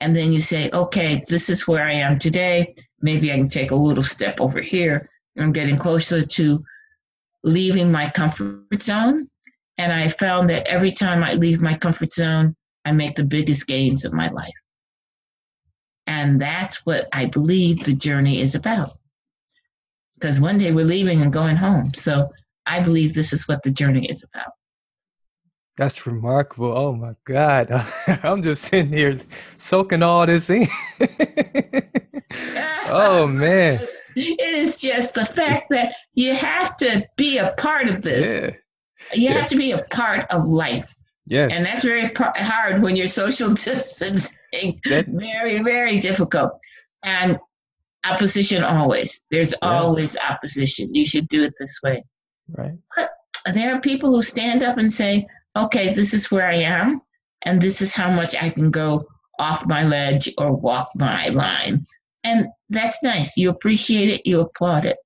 [0.00, 2.74] And then you say, okay, this is where I am today.
[3.00, 5.08] Maybe I can take a little step over here.
[5.38, 6.64] I'm getting closer to
[7.42, 9.28] leaving my comfort zone.
[9.78, 13.66] And I found that every time I leave my comfort zone, I make the biggest
[13.66, 14.52] gains of my life.
[16.06, 18.98] And that's what I believe the journey is about.
[20.14, 21.92] Because one day we're leaving and going home.
[21.94, 22.30] So
[22.66, 24.52] I believe this is what the journey is about.
[25.76, 26.76] That's remarkable.
[26.76, 27.66] Oh my God.
[28.22, 29.18] I'm just sitting here
[29.56, 30.68] soaking all this in.
[32.86, 33.80] oh man.
[34.16, 38.36] It is just the fact that you have to be a part of this.
[38.36, 38.50] Yeah.
[39.14, 39.32] You yeah.
[39.32, 40.94] have to be a part of life.
[41.26, 41.50] Yes.
[41.52, 44.36] And that's very hard when you're social distancing.
[44.84, 46.52] That, very, very difficult.
[47.02, 47.40] And
[48.08, 49.20] opposition always.
[49.30, 49.68] There's yeah.
[49.68, 50.94] always opposition.
[50.94, 52.04] You should do it this way.
[52.48, 52.74] Right.
[52.94, 53.10] But
[53.52, 57.00] there are people who stand up and say, okay, this is where I am,
[57.42, 59.06] and this is how much I can go
[59.38, 61.86] off my ledge or walk my line.
[62.22, 63.36] And that's nice.
[63.36, 64.96] You appreciate it, you applaud it.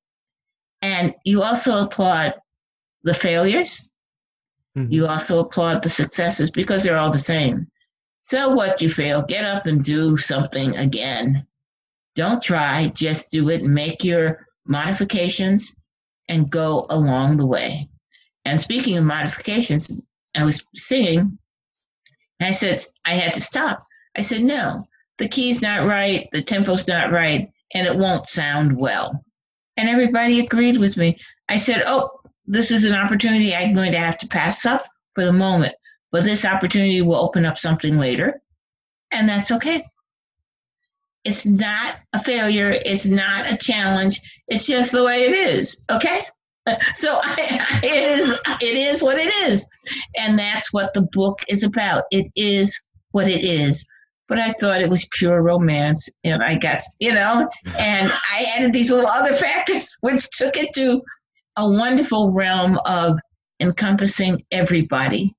[0.82, 2.34] And you also applaud
[3.02, 3.88] the failures.
[4.76, 4.92] Mm-hmm.
[4.92, 7.66] You also applaud the successes because they're all the same.
[8.22, 11.46] So what you fail, get up and do something again.
[12.14, 15.74] Don't try, just do it, make your modifications
[16.28, 17.88] and go along the way.
[18.44, 19.90] And speaking of modifications,
[20.38, 21.38] I was singing.
[22.40, 23.84] And I said, I had to stop.
[24.16, 24.86] I said, no,
[25.18, 29.24] the key's not right, the tempo's not right, and it won't sound well.
[29.76, 31.18] And everybody agreed with me.
[31.48, 32.10] I said, oh,
[32.46, 35.74] this is an opportunity I'm going to have to pass up for the moment,
[36.10, 38.40] but this opportunity will open up something later,
[39.10, 39.84] and that's okay.
[41.24, 46.22] It's not a failure, it's not a challenge, it's just the way it is, okay?
[46.94, 49.66] so I, it is it is what it is.
[50.16, 52.04] And that's what the book is about.
[52.10, 52.78] It is
[53.12, 53.84] what it is.
[54.28, 58.74] But i thought it was pure romance and i got you know and i added
[58.74, 61.00] these little other factors which took it to
[61.56, 63.18] a wonderful realm of
[63.58, 65.34] encompassing everybody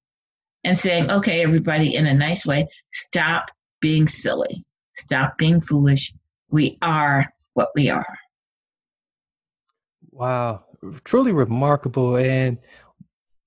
[0.63, 4.65] and saying okay everybody in a nice way stop being silly.
[4.97, 6.13] Stop being foolish.
[6.49, 8.17] We are what we are.
[10.11, 10.63] Wow
[11.03, 12.15] truly remarkable.
[12.15, 12.57] And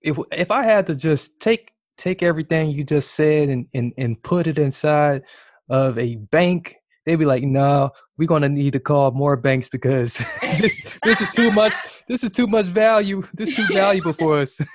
[0.02, 4.22] if if I had to just take take everything you just said and and, and
[4.22, 5.22] put it inside
[5.68, 10.22] of a bank, they'd be like, "No, we're gonna need to call more banks because
[10.60, 11.74] this this is too much.
[12.08, 13.22] This is too much value.
[13.34, 14.58] This is too valuable for us."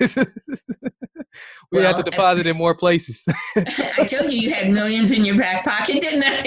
[1.70, 3.24] we well, have to deposit in more places.
[3.56, 6.42] I told you you had millions in your back pocket, didn't I?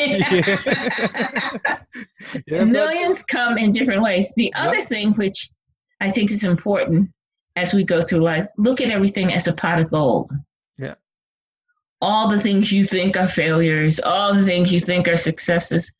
[1.68, 1.78] yeah.
[2.48, 4.32] yeah millions come in different ways.
[4.36, 5.50] The other thing, which
[6.02, 7.12] I think it's important
[7.56, 10.32] as we go through life, look at everything as a pot of gold.
[10.78, 10.96] Yeah.
[12.02, 15.92] All the things you think are failures, all the things you think are successes,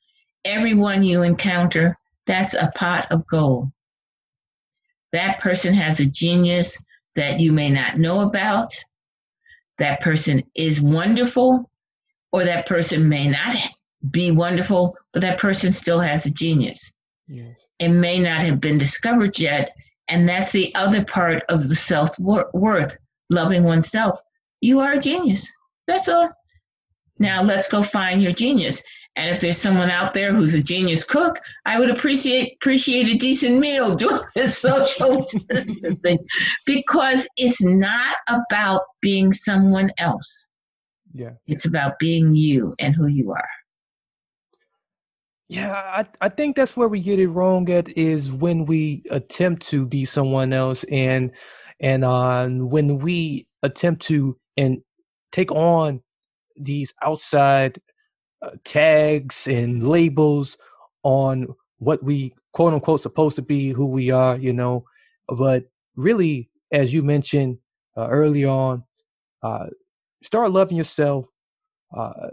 [0.44, 3.72] everyone you encounter, that's a pot of gold.
[5.12, 6.82] That person has a genius
[7.16, 8.74] that you may not know about.
[9.78, 11.70] That person is wonderful,
[12.32, 13.56] or that person may not
[14.10, 16.92] be wonderful, but that person still has a genius.
[17.28, 17.58] Yes.
[17.78, 19.76] It may not have been discovered yet,
[20.12, 22.98] and that's the other part of the self worth,
[23.30, 24.20] loving oneself.
[24.60, 25.48] You are a genius.
[25.88, 26.30] That's all.
[27.18, 28.84] Now let's go find your genius.
[29.16, 33.18] And if there's someone out there who's a genius cook, I would appreciate appreciate a
[33.18, 36.20] decent meal doing this social distancing
[36.66, 40.48] because it's not about being someone else.
[41.14, 41.32] Yeah.
[41.48, 43.50] It's about being you and who you are.
[45.52, 49.68] Yeah, I, I think that's where we get it wrong at is when we attempt
[49.68, 51.32] to be someone else and
[51.82, 54.82] and uh, when we attempt to and
[55.34, 56.02] take on
[56.56, 57.82] these outside
[58.42, 60.58] uh, tags and labels
[61.04, 61.48] on
[61.80, 64.86] what we quote unquote supposed to be who we are you know?
[65.28, 65.66] But
[65.98, 67.58] really as you mentioned
[67.98, 68.86] uh, early on
[69.44, 69.66] uh,
[70.24, 71.26] start loving yourself
[71.94, 72.30] uh,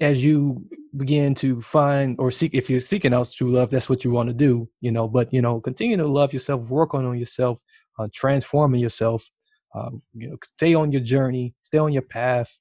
[0.00, 0.64] as you
[0.96, 4.28] begin to find or seek if you're seeking out true love that's what you want
[4.28, 7.58] to do you know but you know continue to love yourself work on, on yourself
[7.98, 9.30] uh, transforming yourself
[9.74, 12.58] um, you know stay on your journey stay on your path.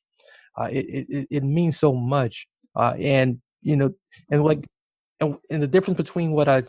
[0.59, 3.91] Uh, it, it it means so much uh, and you know
[4.29, 4.67] and like
[5.19, 6.61] and, and the difference between what i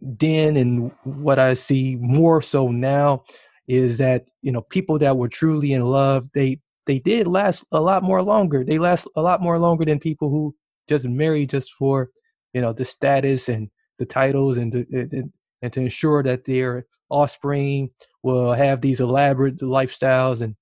[0.00, 3.22] then and what i see more so now
[3.68, 7.80] is that you know people that were truly in love they they did last a
[7.80, 8.64] lot more longer.
[8.64, 10.54] They last a lot more longer than people who
[10.88, 12.10] just marry just for
[12.52, 16.86] you know the status and the titles and to, and, and to ensure that their
[17.08, 17.90] offspring
[18.22, 20.56] will have these elaborate lifestyles and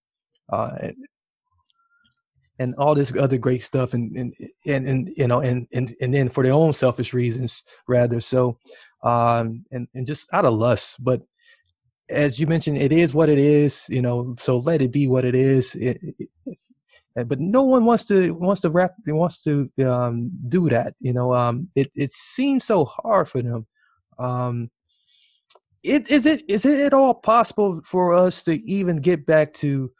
[0.52, 0.96] uh, and,
[2.58, 4.34] and all this other great stuff and and
[4.66, 8.58] and, and you know and, and and then for their own selfish reasons rather so
[9.02, 11.22] um and and just out of lust but
[12.10, 14.34] as you mentioned, it is what it is, you know.
[14.38, 15.74] So let it be what it is.
[15.74, 20.94] It, it, but no one wants to wants to rap wants to um, do that.
[21.00, 23.66] You know, um, it it seems so hard for them.
[24.18, 24.70] Um,
[25.82, 29.90] it is it is it at all possible for us to even get back to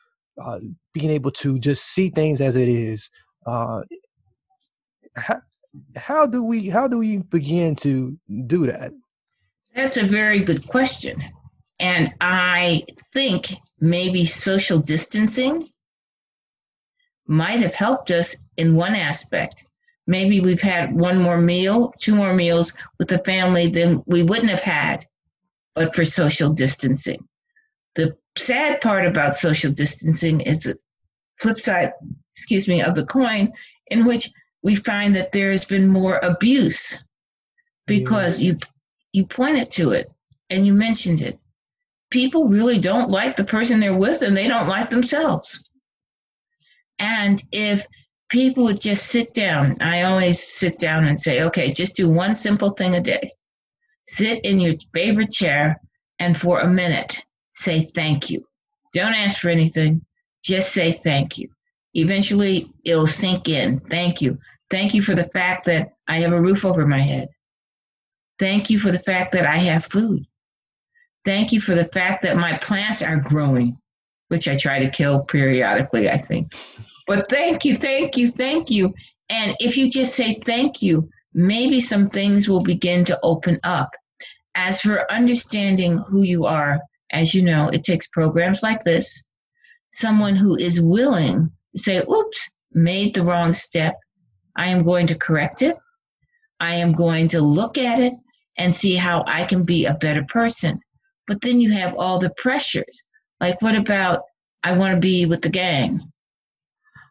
[0.41, 0.59] uh,
[0.93, 3.11] being able to just see things as it is?
[3.47, 3.83] Uh,
[5.17, 5.41] how,
[5.97, 8.93] how do we how do we begin to do that?
[9.75, 11.23] That's a very good question.
[11.81, 15.71] And I think maybe social distancing
[17.27, 19.65] might have helped us in one aspect.
[20.07, 24.51] Maybe we've had one more meal, two more meals with the family than we wouldn't
[24.51, 25.07] have had,
[25.75, 27.27] but for social distancing.
[27.95, 30.79] The sad part about social distancing is the
[31.41, 31.93] flip side,
[32.35, 33.53] excuse me, of the coin,
[33.87, 34.31] in which
[34.63, 37.03] we find that there has been more abuse
[37.87, 38.53] because yeah.
[38.53, 38.59] you
[39.13, 40.13] you pointed to it
[40.51, 41.40] and you mentioned it
[42.11, 45.69] people really don't like the person they're with and they don't like themselves.
[46.99, 47.87] And if
[48.29, 52.35] people would just sit down, I always sit down and say, okay, just do one
[52.35, 53.33] simple thing a day.
[54.07, 55.81] Sit in your favorite chair
[56.19, 57.23] and for a minute
[57.55, 58.45] say thank you.
[58.93, 60.05] Don't ask for anything,
[60.43, 61.49] just say thank you.
[61.95, 63.79] Eventually, it'll sink in.
[63.79, 64.39] Thank you.
[64.71, 67.29] Thank you for the fact that I have a roof over my head.
[68.39, 70.27] Thank you for the fact that I have food.
[71.25, 73.77] Thank you for the fact that my plants are growing,
[74.29, 76.53] which I try to kill periodically, I think.
[77.07, 78.95] But thank you, thank you, thank you.
[79.29, 83.91] And if you just say thank you, maybe some things will begin to open up.
[84.55, 86.81] As for understanding who you are,
[87.13, 89.23] as you know, it takes programs like this,
[89.93, 93.97] someone who is willing to say, oops, made the wrong step.
[94.57, 95.77] I am going to correct it.
[96.61, 98.15] I am going to look at it
[98.59, 100.81] and see how I can be a better person.
[101.27, 103.05] But then you have all the pressures.
[103.41, 104.23] Like, what about
[104.63, 106.11] I want to be with the gang?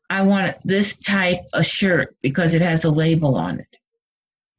[0.10, 3.78] I want this type of shirt because it has a label on it.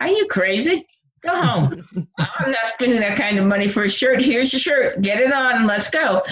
[0.01, 0.87] Are you crazy?
[1.23, 1.87] Go home.
[2.19, 4.23] I'm not spending that kind of money for a shirt.
[4.23, 5.03] Here's your shirt.
[5.03, 6.23] Get it on and let's go.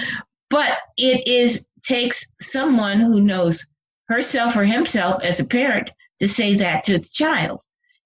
[0.49, 3.65] But it is takes someone who knows
[4.07, 5.89] herself or himself as a parent
[6.19, 7.61] to say that to its child.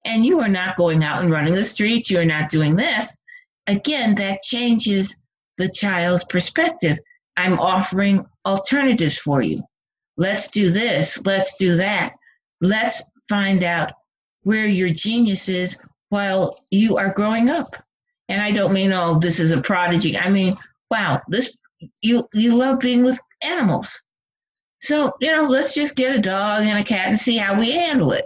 [0.06, 2.12] And you are not going out and running the streets.
[2.12, 3.16] You are not doing this
[3.68, 5.16] again, that changes
[5.58, 6.98] the child's perspective.
[7.38, 9.62] I'm offering alternatives for you.
[10.18, 11.20] Let's do this.
[11.26, 12.14] Let's do that.
[12.62, 13.92] Let's find out
[14.44, 15.78] where your genius is
[16.10, 17.76] while you are growing up.
[18.30, 20.18] And I don't mean, oh, this is a prodigy.
[20.18, 20.56] I mean,
[20.92, 21.56] wow, this
[22.02, 24.02] you you love being with animals.
[24.82, 27.72] So, you know, let's just get a dog and a cat and see how we
[27.72, 28.26] handle it.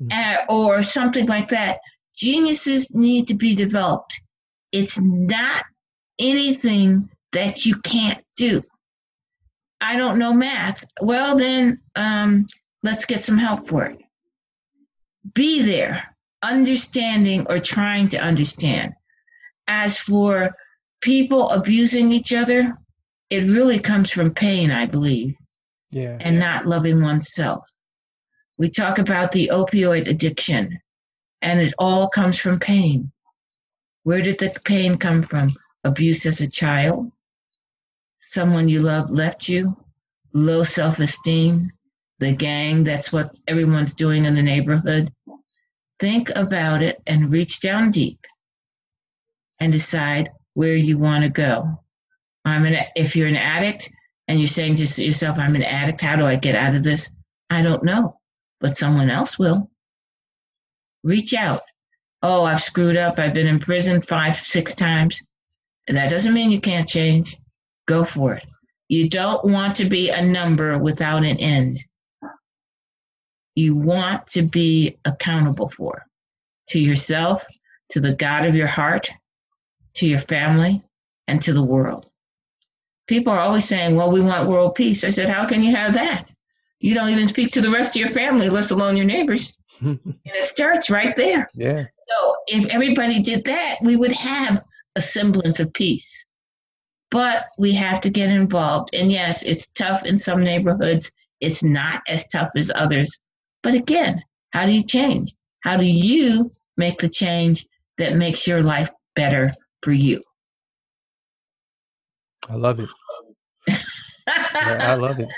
[0.00, 0.08] Mm-hmm.
[0.12, 1.78] Uh, or something like that.
[2.14, 4.20] Geniuses need to be developed
[4.72, 5.64] it's not
[6.18, 8.62] anything that you can't do.
[9.80, 10.84] I don't know math.
[11.00, 12.46] Well, then um,
[12.82, 13.98] let's get some help for it.
[15.34, 18.92] Be there, understanding or trying to understand.
[19.66, 20.54] As for
[21.00, 22.76] people abusing each other,
[23.30, 25.36] it really comes from pain, I believe,
[25.90, 26.16] yeah.
[26.20, 27.64] and not loving oneself.
[28.58, 30.80] We talk about the opioid addiction,
[31.40, 33.12] and it all comes from pain.
[34.10, 35.54] Where did the pain come from?
[35.84, 37.12] Abuse as a child?
[38.20, 39.76] Someone you love left you?
[40.32, 41.70] Low self esteem?
[42.18, 45.12] The gang, that's what everyone's doing in the neighborhood?
[46.00, 48.18] think about it and reach down deep
[49.60, 51.80] and decide where you want to go.
[52.44, 53.92] I'm an if you're an addict
[54.26, 57.12] and you're saying to yourself, I'm an addict, how do I get out of this?
[57.48, 58.18] I don't know,
[58.58, 59.70] but someone else will.
[61.04, 61.62] Reach out.
[62.22, 63.18] Oh, I've screwed up.
[63.18, 65.22] I've been in prison five, six times.
[65.88, 67.36] And that doesn't mean you can't change.
[67.86, 68.46] Go for it.
[68.88, 71.82] You don't want to be a number without an end.
[73.54, 76.06] You want to be accountable for
[76.68, 77.44] to yourself,
[77.90, 79.10] to the God of your heart,
[79.94, 80.82] to your family,
[81.26, 82.10] and to the world.
[83.06, 85.02] People are always saying, well, we want world peace.
[85.02, 86.26] I said, how can you have that?
[86.78, 89.56] You don't even speak to the rest of your family, let alone your neighbors.
[89.80, 91.50] and it starts right there.
[91.54, 91.86] Yeah.
[92.10, 94.62] So if everybody did that, we would have
[94.96, 96.26] a semblance of peace.
[97.10, 98.94] But we have to get involved.
[98.94, 101.10] And yes, it's tough in some neighborhoods.
[101.40, 103.18] It's not as tough as others.
[103.62, 105.34] But again, how do you change?
[105.62, 107.66] How do you make the change
[107.98, 109.52] that makes your life better
[109.82, 110.20] for you?
[112.48, 112.88] I love it.
[113.68, 115.28] yeah, I love it.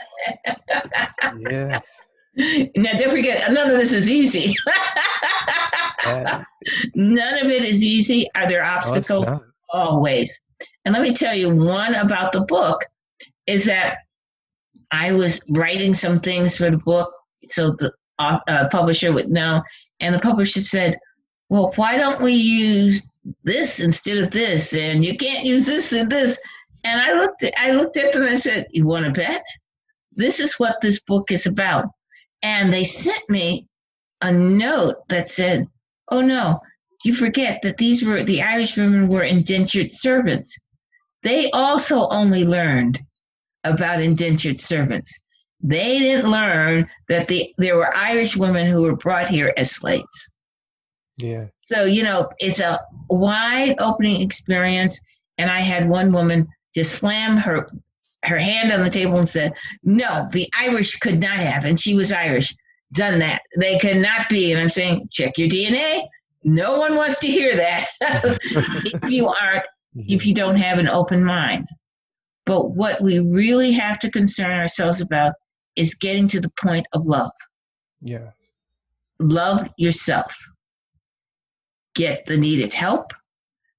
[1.51, 2.01] Yes.
[2.35, 4.57] Now, don't forget, none of this is easy.
[6.95, 8.27] none of it is easy.
[8.35, 9.27] Are there obstacles?
[9.27, 9.41] No,
[9.73, 10.41] Always.
[10.85, 12.85] And let me tell you one about the book
[13.47, 13.99] is that
[14.91, 17.13] I was writing some things for the book
[17.47, 19.63] so the uh, publisher would know.
[20.01, 20.99] And the publisher said,
[21.49, 23.03] Well, why don't we use
[23.45, 24.75] this instead of this?
[24.75, 26.39] And you can't use this and this.
[26.85, 29.43] And I looked at, I looked at them and I said, You want to bet?
[30.15, 31.87] This is what this book is about.
[32.43, 33.67] And they sent me
[34.21, 35.67] a note that said,
[36.11, 36.61] Oh no,
[37.05, 40.57] you forget that these were the Irish women were indentured servants.
[41.23, 43.01] They also only learned
[43.65, 45.13] about indentured servants.
[45.61, 50.33] They didn't learn that the, there were Irish women who were brought here as slaves.
[51.19, 51.47] Yeah.
[51.61, 55.01] So, you know, it's a wide opening experience.
[55.39, 57.69] And I had one woman just slam her
[58.25, 59.53] her hand on the table and said,
[59.83, 62.55] No, the Irish could not have, and she was Irish,
[62.93, 63.43] done that.
[63.59, 64.53] They could not be.
[64.53, 66.07] And I'm saying, check your DNA.
[66.45, 69.65] No one wants to hear that if you aren't,
[69.95, 71.67] if you don't have an open mind.
[72.45, 75.35] But what we really have to concern ourselves about
[75.77, 77.31] is getting to the point of love.
[78.01, 78.31] Yeah.
[79.21, 80.37] Love yourself.
[81.95, 83.13] Get the needed help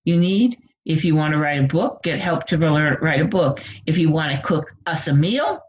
[0.05, 0.57] you need.
[0.85, 3.61] If you want to write a book, get help to learn, write a book.
[3.85, 5.61] If you want to cook us a meal,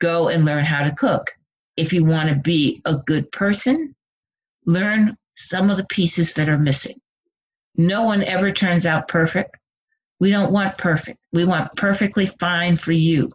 [0.00, 1.32] go and learn how to cook.
[1.76, 3.94] If you want to be a good person,
[4.66, 7.00] learn some of the pieces that are missing.
[7.76, 9.56] No one ever turns out perfect.
[10.20, 11.18] We don't want perfect.
[11.32, 13.30] We want perfectly fine for you.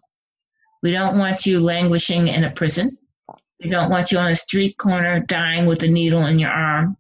[0.83, 2.97] We don't want you languishing in a prison.
[3.61, 6.95] We don't want you on a street corner dying with a needle in your arm.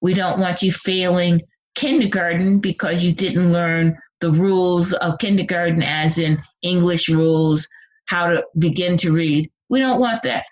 [0.00, 1.42] We don't want you failing
[1.78, 7.68] kindergarten because you didn't learn the rules of kindergarten, as in English rules,
[8.06, 9.48] how to begin to read.
[9.70, 10.44] We don't want that.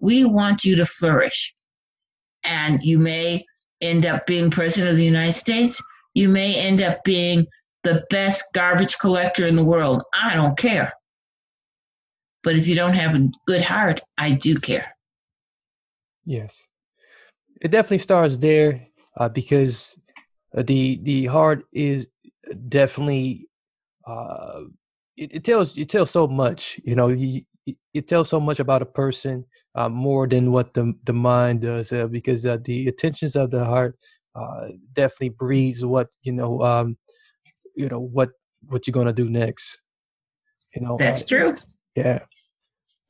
[0.00, 1.54] We want you to flourish.
[2.42, 3.44] And you may
[3.80, 5.80] end up being president of the United States.
[6.14, 7.46] You may end up being
[7.84, 10.02] the best garbage collector in the world.
[10.12, 10.92] I don't care.
[12.42, 14.92] But if you don't have a good heart, I do care.
[16.24, 16.66] Yes.
[17.60, 19.96] It definitely starts there uh, because
[20.54, 22.06] the the heart is
[22.68, 23.48] definitely
[24.06, 24.60] uh,
[25.16, 26.80] it, it, tells it tells so much.
[26.84, 27.42] You know, you,
[27.92, 29.44] it tells so much about a person
[29.74, 33.64] uh, more than what the the mind does uh, because uh, the attentions of the
[33.64, 33.96] heart
[34.34, 36.96] uh, definitely breeds what you know um,
[37.76, 38.30] you know what
[38.68, 39.78] what you're gonna do next.
[40.74, 41.56] You know, that's true.
[41.94, 42.20] Yeah.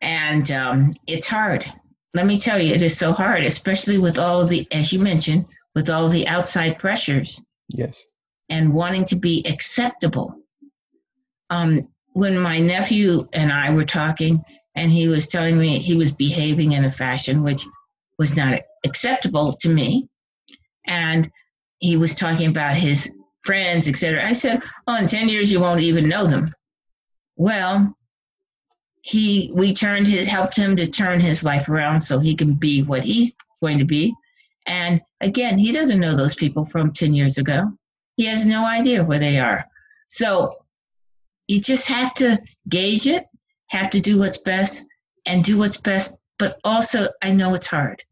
[0.01, 1.71] And um, it's hard.
[2.15, 5.45] Let me tell you, it is so hard, especially with all the, as you mentioned,
[5.79, 7.41] with all the outside pressures.
[7.69, 8.03] Yes.
[8.49, 10.35] And wanting to be acceptable.
[11.51, 14.43] Um, when my nephew and I were talking,
[14.75, 17.65] and he was telling me he was behaving in a fashion which
[18.19, 20.09] was not acceptable to me,
[20.85, 21.31] and
[21.79, 23.09] he was talking about his
[23.45, 24.27] friends, etc.
[24.27, 26.53] I said, "Oh, in ten years you won't even know them."
[27.37, 27.97] Well,
[29.03, 32.83] he we turned his helped him to turn his life around so he can be
[32.83, 34.13] what he's going to be
[34.69, 37.73] and again he doesn't know those people from 10 years ago.
[38.17, 39.65] He has no idea where they are.
[40.09, 40.55] So
[41.49, 42.39] you just have to
[42.69, 43.25] gauge it
[43.69, 44.87] have to do what's best
[45.27, 46.17] and do what's best.
[46.39, 48.03] But also i know it's hard.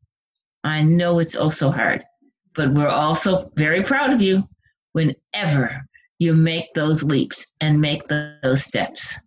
[0.65, 2.05] I know it's also hard.
[2.55, 4.49] But we're also very proud of you
[4.93, 5.87] whenever
[6.19, 9.19] you make those leaps and make the, those steps.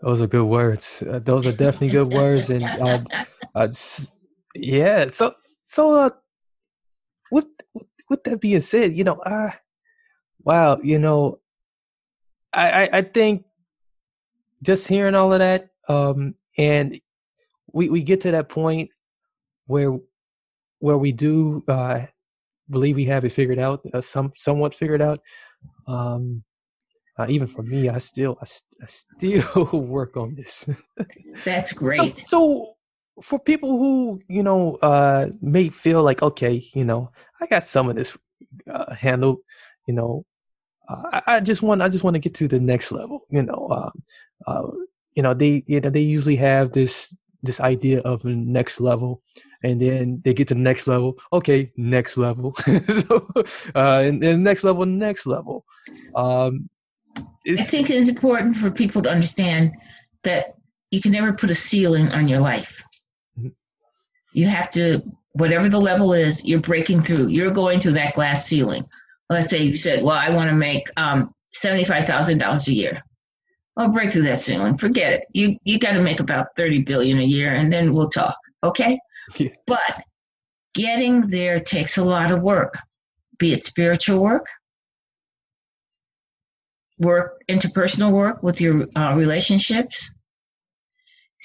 [0.00, 1.02] Those are good words.
[1.08, 3.00] Uh, those are definitely good words, and uh,
[3.54, 3.68] uh,
[4.54, 5.08] Yeah.
[5.10, 5.34] So
[5.64, 6.10] so uh,
[7.30, 7.46] with
[8.08, 9.50] with that being said, you know, uh
[10.42, 11.40] wow, you know,
[12.52, 13.44] I I, I think
[14.62, 17.00] just hearing all of that, um, and
[17.72, 18.90] we we get to that point
[19.66, 19.98] where
[20.78, 22.06] where we do uh
[22.70, 25.20] believe we have it figured out, uh, some somewhat figured out.
[25.86, 26.44] Um,
[27.18, 28.46] uh, even for me, I still I,
[28.82, 30.66] I still work on this.
[31.44, 32.16] That's great.
[32.16, 32.73] So, so,
[33.22, 37.10] for people who you know uh, may feel like, okay, you know,
[37.40, 38.16] I got some of this
[38.70, 39.38] uh, handled.
[39.86, 40.26] You know,
[40.88, 43.26] uh, I, I, just want I just want to get to the next level.
[43.30, 44.02] You know, um,
[44.46, 44.70] uh,
[45.14, 49.22] you know they you know they usually have this this idea of a next level
[49.62, 52.54] and then they get to the next level okay next level
[53.06, 53.28] so,
[53.74, 55.62] uh, and, and next level next level
[56.16, 56.70] um,
[57.46, 59.72] I think it's important for people to understand
[60.22, 60.56] that
[60.90, 62.82] you can never put a ceiling on your life.
[64.34, 67.28] You have to, whatever the level is, you're breaking through.
[67.28, 68.84] You're going to that glass ceiling.
[69.30, 73.02] Let's say you said, "Well, I want to make um, seventy-five thousand dollars a year."
[73.76, 74.76] Well, break through that ceiling.
[74.76, 75.24] Forget it.
[75.32, 78.36] You you got to make about thirty billion a year, and then we'll talk.
[78.62, 78.98] Okay.
[79.38, 79.48] Yeah.
[79.66, 80.04] But
[80.74, 82.74] getting there takes a lot of work,
[83.38, 84.46] be it spiritual work,
[86.98, 90.10] work, interpersonal work with your uh, relationships,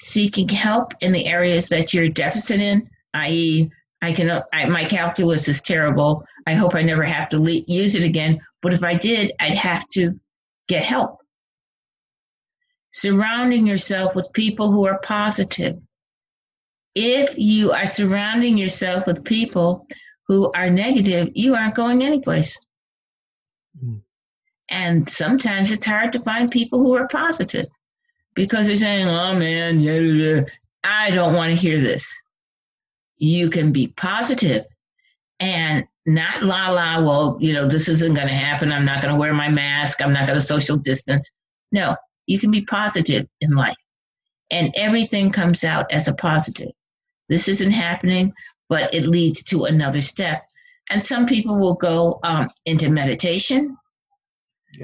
[0.00, 3.70] seeking help in the areas that you're deficit in, i.e.,
[4.02, 6.24] I can I, my calculus is terrible.
[6.46, 8.40] I hope I never have to le- use it again.
[8.62, 10.18] But if I did, I'd have to
[10.68, 11.18] get help.
[12.94, 15.78] Surrounding yourself with people who are positive.
[16.94, 19.86] If you are surrounding yourself with people
[20.26, 22.58] who are negative, you aren't going anyplace.
[23.84, 24.00] Mm.
[24.70, 27.66] And sometimes it's hard to find people who are positive
[28.40, 30.40] because they're saying, oh man, yeah, yeah,
[30.82, 32.10] I don't want to hear this.
[33.18, 34.64] You can be positive
[35.40, 38.72] and not la la, well, you know, this isn't going to happen.
[38.72, 40.00] I'm not going to wear my mask.
[40.00, 41.30] I'm not going to social distance.
[41.70, 43.76] No, you can be positive in life.
[44.50, 46.72] And everything comes out as a positive.
[47.28, 48.32] This isn't happening,
[48.70, 50.46] but it leads to another step.
[50.88, 53.76] And some people will go um, into meditation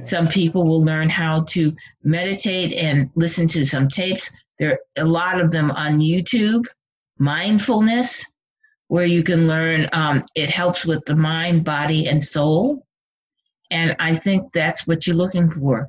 [0.03, 4.31] some people will learn how to meditate and listen to some tapes.
[4.59, 6.67] There are a lot of them on YouTube.
[7.19, 8.25] Mindfulness,
[8.89, 12.87] where you can learn, um, it helps with the mind, body, and soul.
[13.71, 15.89] And I think that's what you're looking for,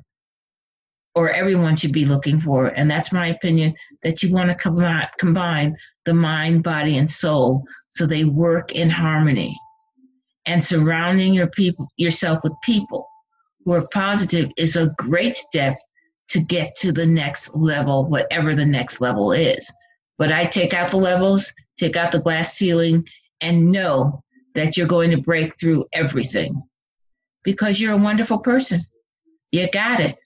[1.14, 2.68] or everyone should be looking for.
[2.68, 5.76] And that's my opinion that you want to combine, combine
[6.06, 9.56] the mind, body, and soul so they work in harmony.
[10.46, 13.07] And surrounding your people, yourself with people
[13.68, 15.76] who are positive is a great step
[16.26, 19.70] to get to the next level, whatever the next level is.
[20.16, 23.06] But I take out the levels, take out the glass ceiling,
[23.42, 24.22] and know
[24.54, 26.62] that you're going to break through everything
[27.44, 28.80] because you're a wonderful person.
[29.52, 30.16] You got it.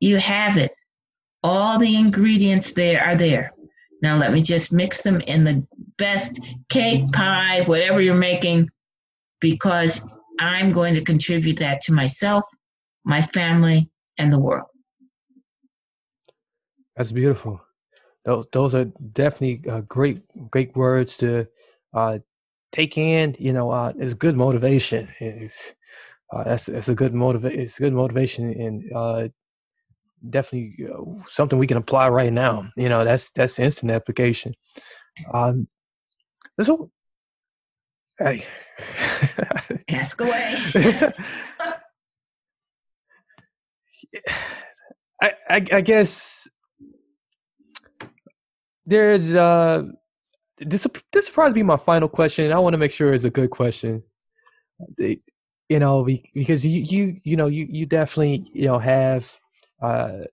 [0.00, 0.72] You have it.
[1.42, 3.54] All the ingredients there are there.
[4.02, 6.38] Now let me just mix them in the best
[6.68, 8.68] cake, pie, whatever you're making,
[9.40, 10.04] because
[10.38, 12.44] I'm going to contribute that to myself
[13.04, 14.66] my family, and the world.
[16.96, 17.60] That's beautiful.
[18.24, 20.18] Those those are definitely uh, great
[20.50, 21.46] great words to
[21.94, 22.18] uh,
[22.72, 23.34] take in.
[23.38, 25.08] You know, uh, it's good motivation.
[25.20, 25.72] It's
[26.32, 27.58] uh, that's that's a good motivate.
[27.58, 29.28] It's good motivation and uh,
[30.28, 32.70] definitely uh, something we can apply right now.
[32.76, 34.54] You know, that's that's instant application.
[35.32, 35.68] Um,
[36.60, 36.90] so,
[38.18, 38.44] hey,
[39.88, 40.58] ask away.
[45.22, 46.48] I, I, I guess
[48.86, 49.82] there's uh
[50.58, 52.52] this this will probably be my final question.
[52.52, 54.02] I want to make sure it's a good question.
[54.98, 59.30] You know, because you you you know you you definitely you know have
[59.82, 60.24] uh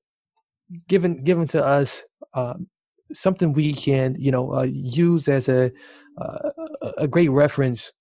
[0.87, 2.03] given given to us
[2.33, 2.67] um,
[3.13, 5.71] something we can you know uh, use as a
[6.19, 6.49] uh,
[6.97, 7.91] a great reference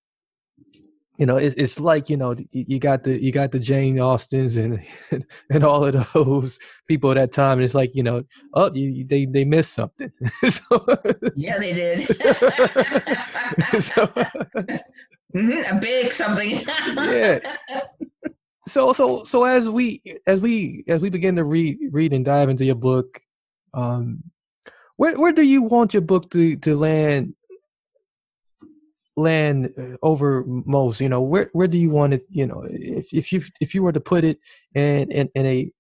[1.19, 4.57] you know, it's, it's like you know you got the you got the Jane Austens
[4.57, 4.85] and
[5.51, 8.21] and all of those people at that time, and it's like you know,
[8.55, 10.13] oh, you, they they missed something.
[10.49, 10.87] so,
[11.35, 12.07] yeah, they did.
[13.83, 14.07] so,
[15.35, 16.63] mm-hmm, a big something.
[16.97, 17.57] yeah.
[18.69, 22.49] So so so as we as we as we begin to read read and dive
[22.51, 23.21] into your book,
[23.73, 24.23] um,
[24.97, 27.35] where where do you want your book to to land
[29.17, 33.13] land uh, over most you know where where do you want it you know if
[33.13, 34.39] if you if you were to put it
[34.75, 35.71] in in, in a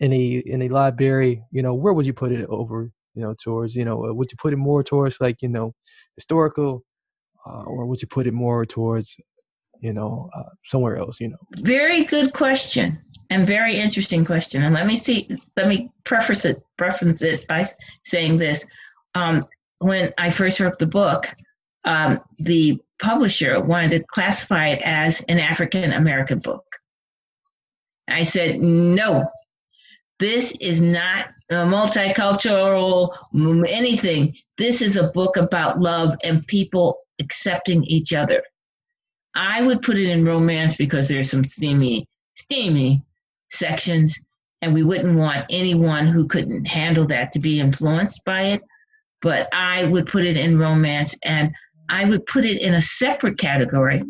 [0.00, 3.34] in a in a library you know where would you put it over you know
[3.34, 5.74] towards you know uh, would you put it more towards like you know
[6.16, 6.82] historical
[7.46, 9.16] uh, or would you put it more towards,
[9.80, 11.20] you know, uh, somewhere else?
[11.20, 11.38] You know.
[11.58, 12.98] Very good question
[13.30, 14.62] and very interesting question.
[14.62, 15.28] And let me see.
[15.56, 16.62] Let me preface it.
[16.76, 17.66] Preference it by
[18.04, 18.64] saying this.
[19.14, 19.46] Um,
[19.78, 21.28] when I first wrote the book,
[21.84, 26.64] um, the publisher wanted to classify it as an African American book.
[28.08, 29.28] I said, no,
[30.18, 33.16] this is not a multicultural
[33.68, 34.36] anything.
[34.58, 38.42] This is a book about love and people accepting each other.
[39.34, 43.02] I would put it in romance because there's some steamy, steamy
[43.50, 44.18] sections,
[44.60, 48.62] and we wouldn't want anyone who couldn't handle that to be influenced by it.
[49.22, 51.52] But I would put it in romance, and
[51.90, 54.02] I would put it in a separate category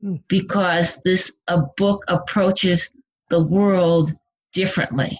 [0.00, 0.16] hmm.
[0.26, 2.90] because this a book approaches
[3.28, 4.12] the world
[4.52, 5.18] differently.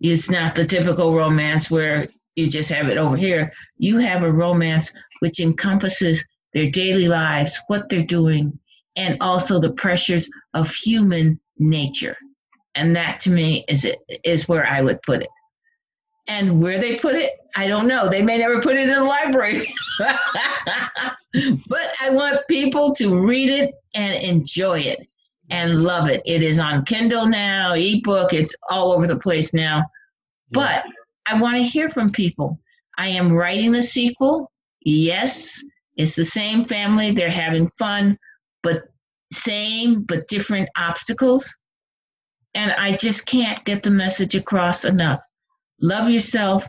[0.00, 3.52] It's not the typical romance where you just have it over here.
[3.76, 8.58] You have a romance which encompasses their daily lives, what they're doing,
[8.96, 12.16] and also the pressures of human nature.
[12.74, 15.28] And that to me is it is where I would put it.
[16.30, 18.08] And where they put it, I don't know.
[18.08, 19.74] They may never put it in the library.
[19.98, 25.08] but I want people to read it and enjoy it
[25.50, 26.22] and love it.
[26.24, 29.82] It is on Kindle now, ebook, it's all over the place now.
[30.52, 30.84] But
[31.26, 32.60] I want to hear from people.
[32.96, 34.52] I am writing the sequel.
[34.82, 35.60] Yes,
[35.96, 38.16] it's the same family, they're having fun,
[38.62, 38.84] but
[39.32, 41.52] same but different obstacles.
[42.54, 45.20] And I just can't get the message across enough.
[45.80, 46.68] Love yourself,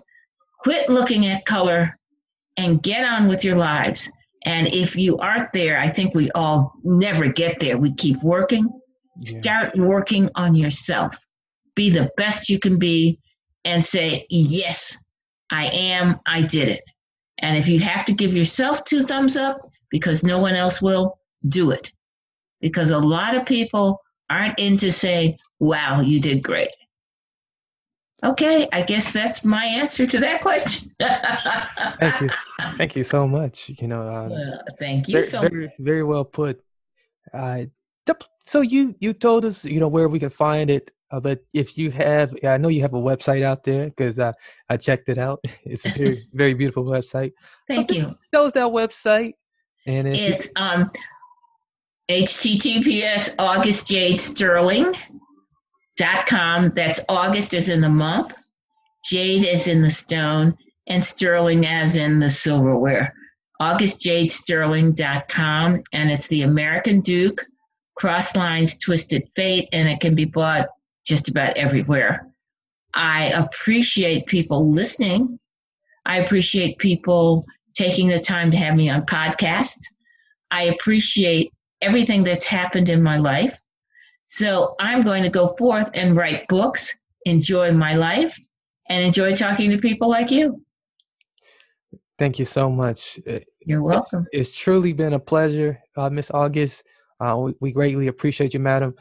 [0.60, 1.98] quit looking at color,
[2.58, 4.10] and get on with your lives.
[4.44, 7.78] And if you aren't there, I think we all never get there.
[7.78, 8.68] We keep working.
[9.20, 9.40] Yeah.
[9.40, 11.18] Start working on yourself.
[11.76, 13.20] Be the best you can be
[13.66, 14.98] and say, Yes,
[15.52, 16.20] I am.
[16.26, 16.84] I did it.
[17.40, 19.60] And if you have to give yourself two thumbs up
[19.90, 21.92] because no one else will, do it.
[22.62, 24.00] Because a lot of people
[24.30, 26.70] aren't into saying, Wow, you did great.
[28.24, 30.92] Okay, I guess that's my answer to that question.
[31.00, 32.30] thank you,
[32.78, 33.70] thank you so much.
[33.70, 36.62] You know, um, uh, thank you very, so very, very well put.
[37.34, 37.66] Uh,
[38.40, 41.78] so you you told us you know where we can find it, uh, but if
[41.80, 44.34] you have, I know you have a website out there because uh,
[44.70, 45.44] I checked it out.
[45.66, 47.32] It's a very very beautiful website.
[47.68, 48.16] Thank so you.
[48.32, 49.34] Tell us that website,
[49.88, 50.92] and it's you, um
[52.10, 54.94] https August Jade Sterling
[56.02, 56.74] dot com.
[56.76, 58.36] That's August is in the month,
[59.06, 63.14] Jade is in the stone, and Sterling as in the silverware.
[63.62, 67.46] AugustJadeSterling.com, and it's the American Duke,
[67.96, 70.70] Cross Lines, Twisted Fate, and it can be bought
[71.06, 72.28] just about everywhere.
[72.96, 75.38] I appreciate people listening.
[76.08, 77.46] I appreciate people
[77.76, 79.78] taking the time to have me on podcast.
[80.50, 83.61] I appreciate everything that's happened in my life.
[84.32, 88.34] So I'm going to go forth and write books, enjoy my life,
[88.88, 90.64] and enjoy talking to people like you.
[92.18, 93.20] Thank you so much.
[93.66, 94.26] You're welcome.
[94.32, 96.84] It's, it's truly been a pleasure, uh, Miss August.
[97.20, 98.96] Uh, we, we, greatly appreciate you, madam.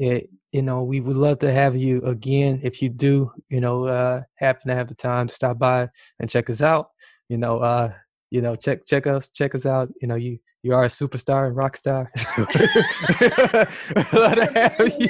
[0.00, 3.86] It, you know, we would love to have you again if you do, you know,
[3.86, 6.88] uh, happen to have the time to stop by and check us out.
[7.28, 7.92] You know, uh,
[8.32, 9.92] you know, check check us check us out.
[10.00, 12.10] You know, you you are a superstar and rock star.
[14.98, 15.08] you.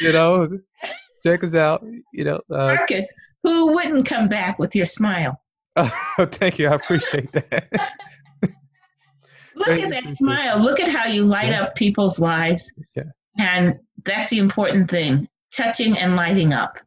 [0.00, 0.60] you know,
[1.24, 1.84] check us out.
[2.12, 5.42] You know, uh, Marcus, who wouldn't come back with your smile?
[5.74, 5.90] Oh,
[6.30, 6.68] thank you.
[6.68, 7.68] I appreciate that.
[9.56, 10.60] Look thank at that smile.
[10.60, 11.64] Look at how you light yeah.
[11.64, 12.72] up people's lives.
[12.94, 13.02] Yeah.
[13.38, 16.78] And that's the important thing touching and lighting up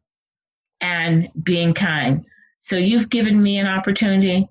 [0.80, 2.24] and being kind.
[2.60, 4.48] So you've given me an opportunity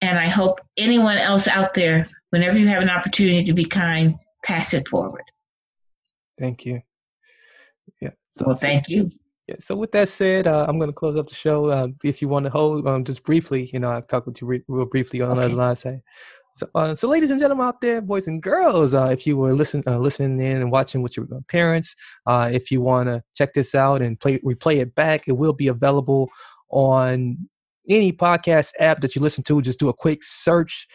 [0.00, 4.14] and I hope anyone else out there, whenever you have an opportunity to be kind,
[4.44, 5.24] pass it forward.
[6.38, 6.80] Thank you.
[8.00, 8.10] Yeah.
[8.30, 9.10] So, well, thank you.
[9.48, 9.56] Yeah.
[9.60, 11.70] So with that said, uh, I'm going to close up the show.
[11.70, 14.46] Uh, if you want to hold, um, just briefly, you know, I've talked with you
[14.46, 15.40] re- real briefly on okay.
[15.40, 15.74] another line.
[15.74, 16.00] Say,
[16.54, 19.54] so, uh, so ladies and gentlemen out there, boys and girls, uh, if you were
[19.54, 21.94] listen, uh, listening in and watching with your parents,
[22.26, 25.52] uh, if you want to check this out and play, replay it back, it will
[25.52, 26.28] be available
[26.70, 27.48] on
[27.88, 30.86] any podcast app that you listen to, just do a quick search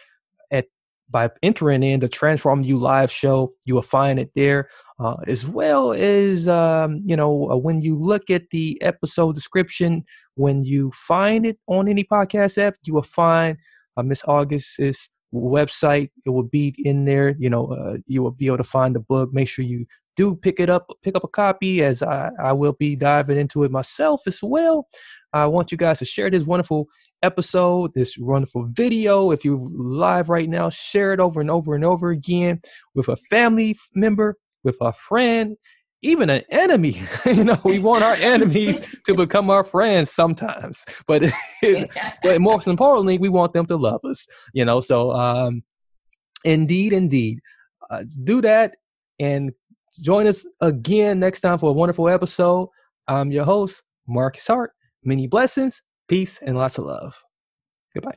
[0.50, 0.66] at
[1.10, 3.52] by entering in the Transform You Live show.
[3.66, 4.68] You will find it there,
[4.98, 10.04] uh, as well as um, you know uh, when you look at the episode description.
[10.36, 13.56] When you find it on any podcast app, you will find
[13.96, 16.10] uh, Miss August's website.
[16.24, 17.36] It will be in there.
[17.38, 19.32] You know, uh, you will be able to find the book.
[19.32, 19.86] Make sure you
[20.16, 23.64] do pick it up, pick up a copy, as I, I will be diving into
[23.64, 24.86] it myself as well.
[25.34, 26.86] I want you guys to share this wonderful
[27.24, 29.32] episode, this wonderful video.
[29.32, 32.62] If you're live right now, share it over and over and over again
[32.94, 35.56] with a family member, with a friend,
[36.02, 37.02] even an enemy.
[37.26, 41.24] you know, we want our enemies to become our friends sometimes, but
[42.22, 44.28] but most importantly, we want them to love us.
[44.52, 45.64] You know, so um,
[46.44, 47.40] indeed, indeed,
[47.90, 48.76] uh, do that
[49.18, 49.50] and
[50.00, 52.68] join us again next time for a wonderful episode.
[53.08, 54.70] I'm your host, Marcus Hart.
[55.04, 57.16] Many blessings, peace, and lots of love.
[57.94, 58.16] Goodbye.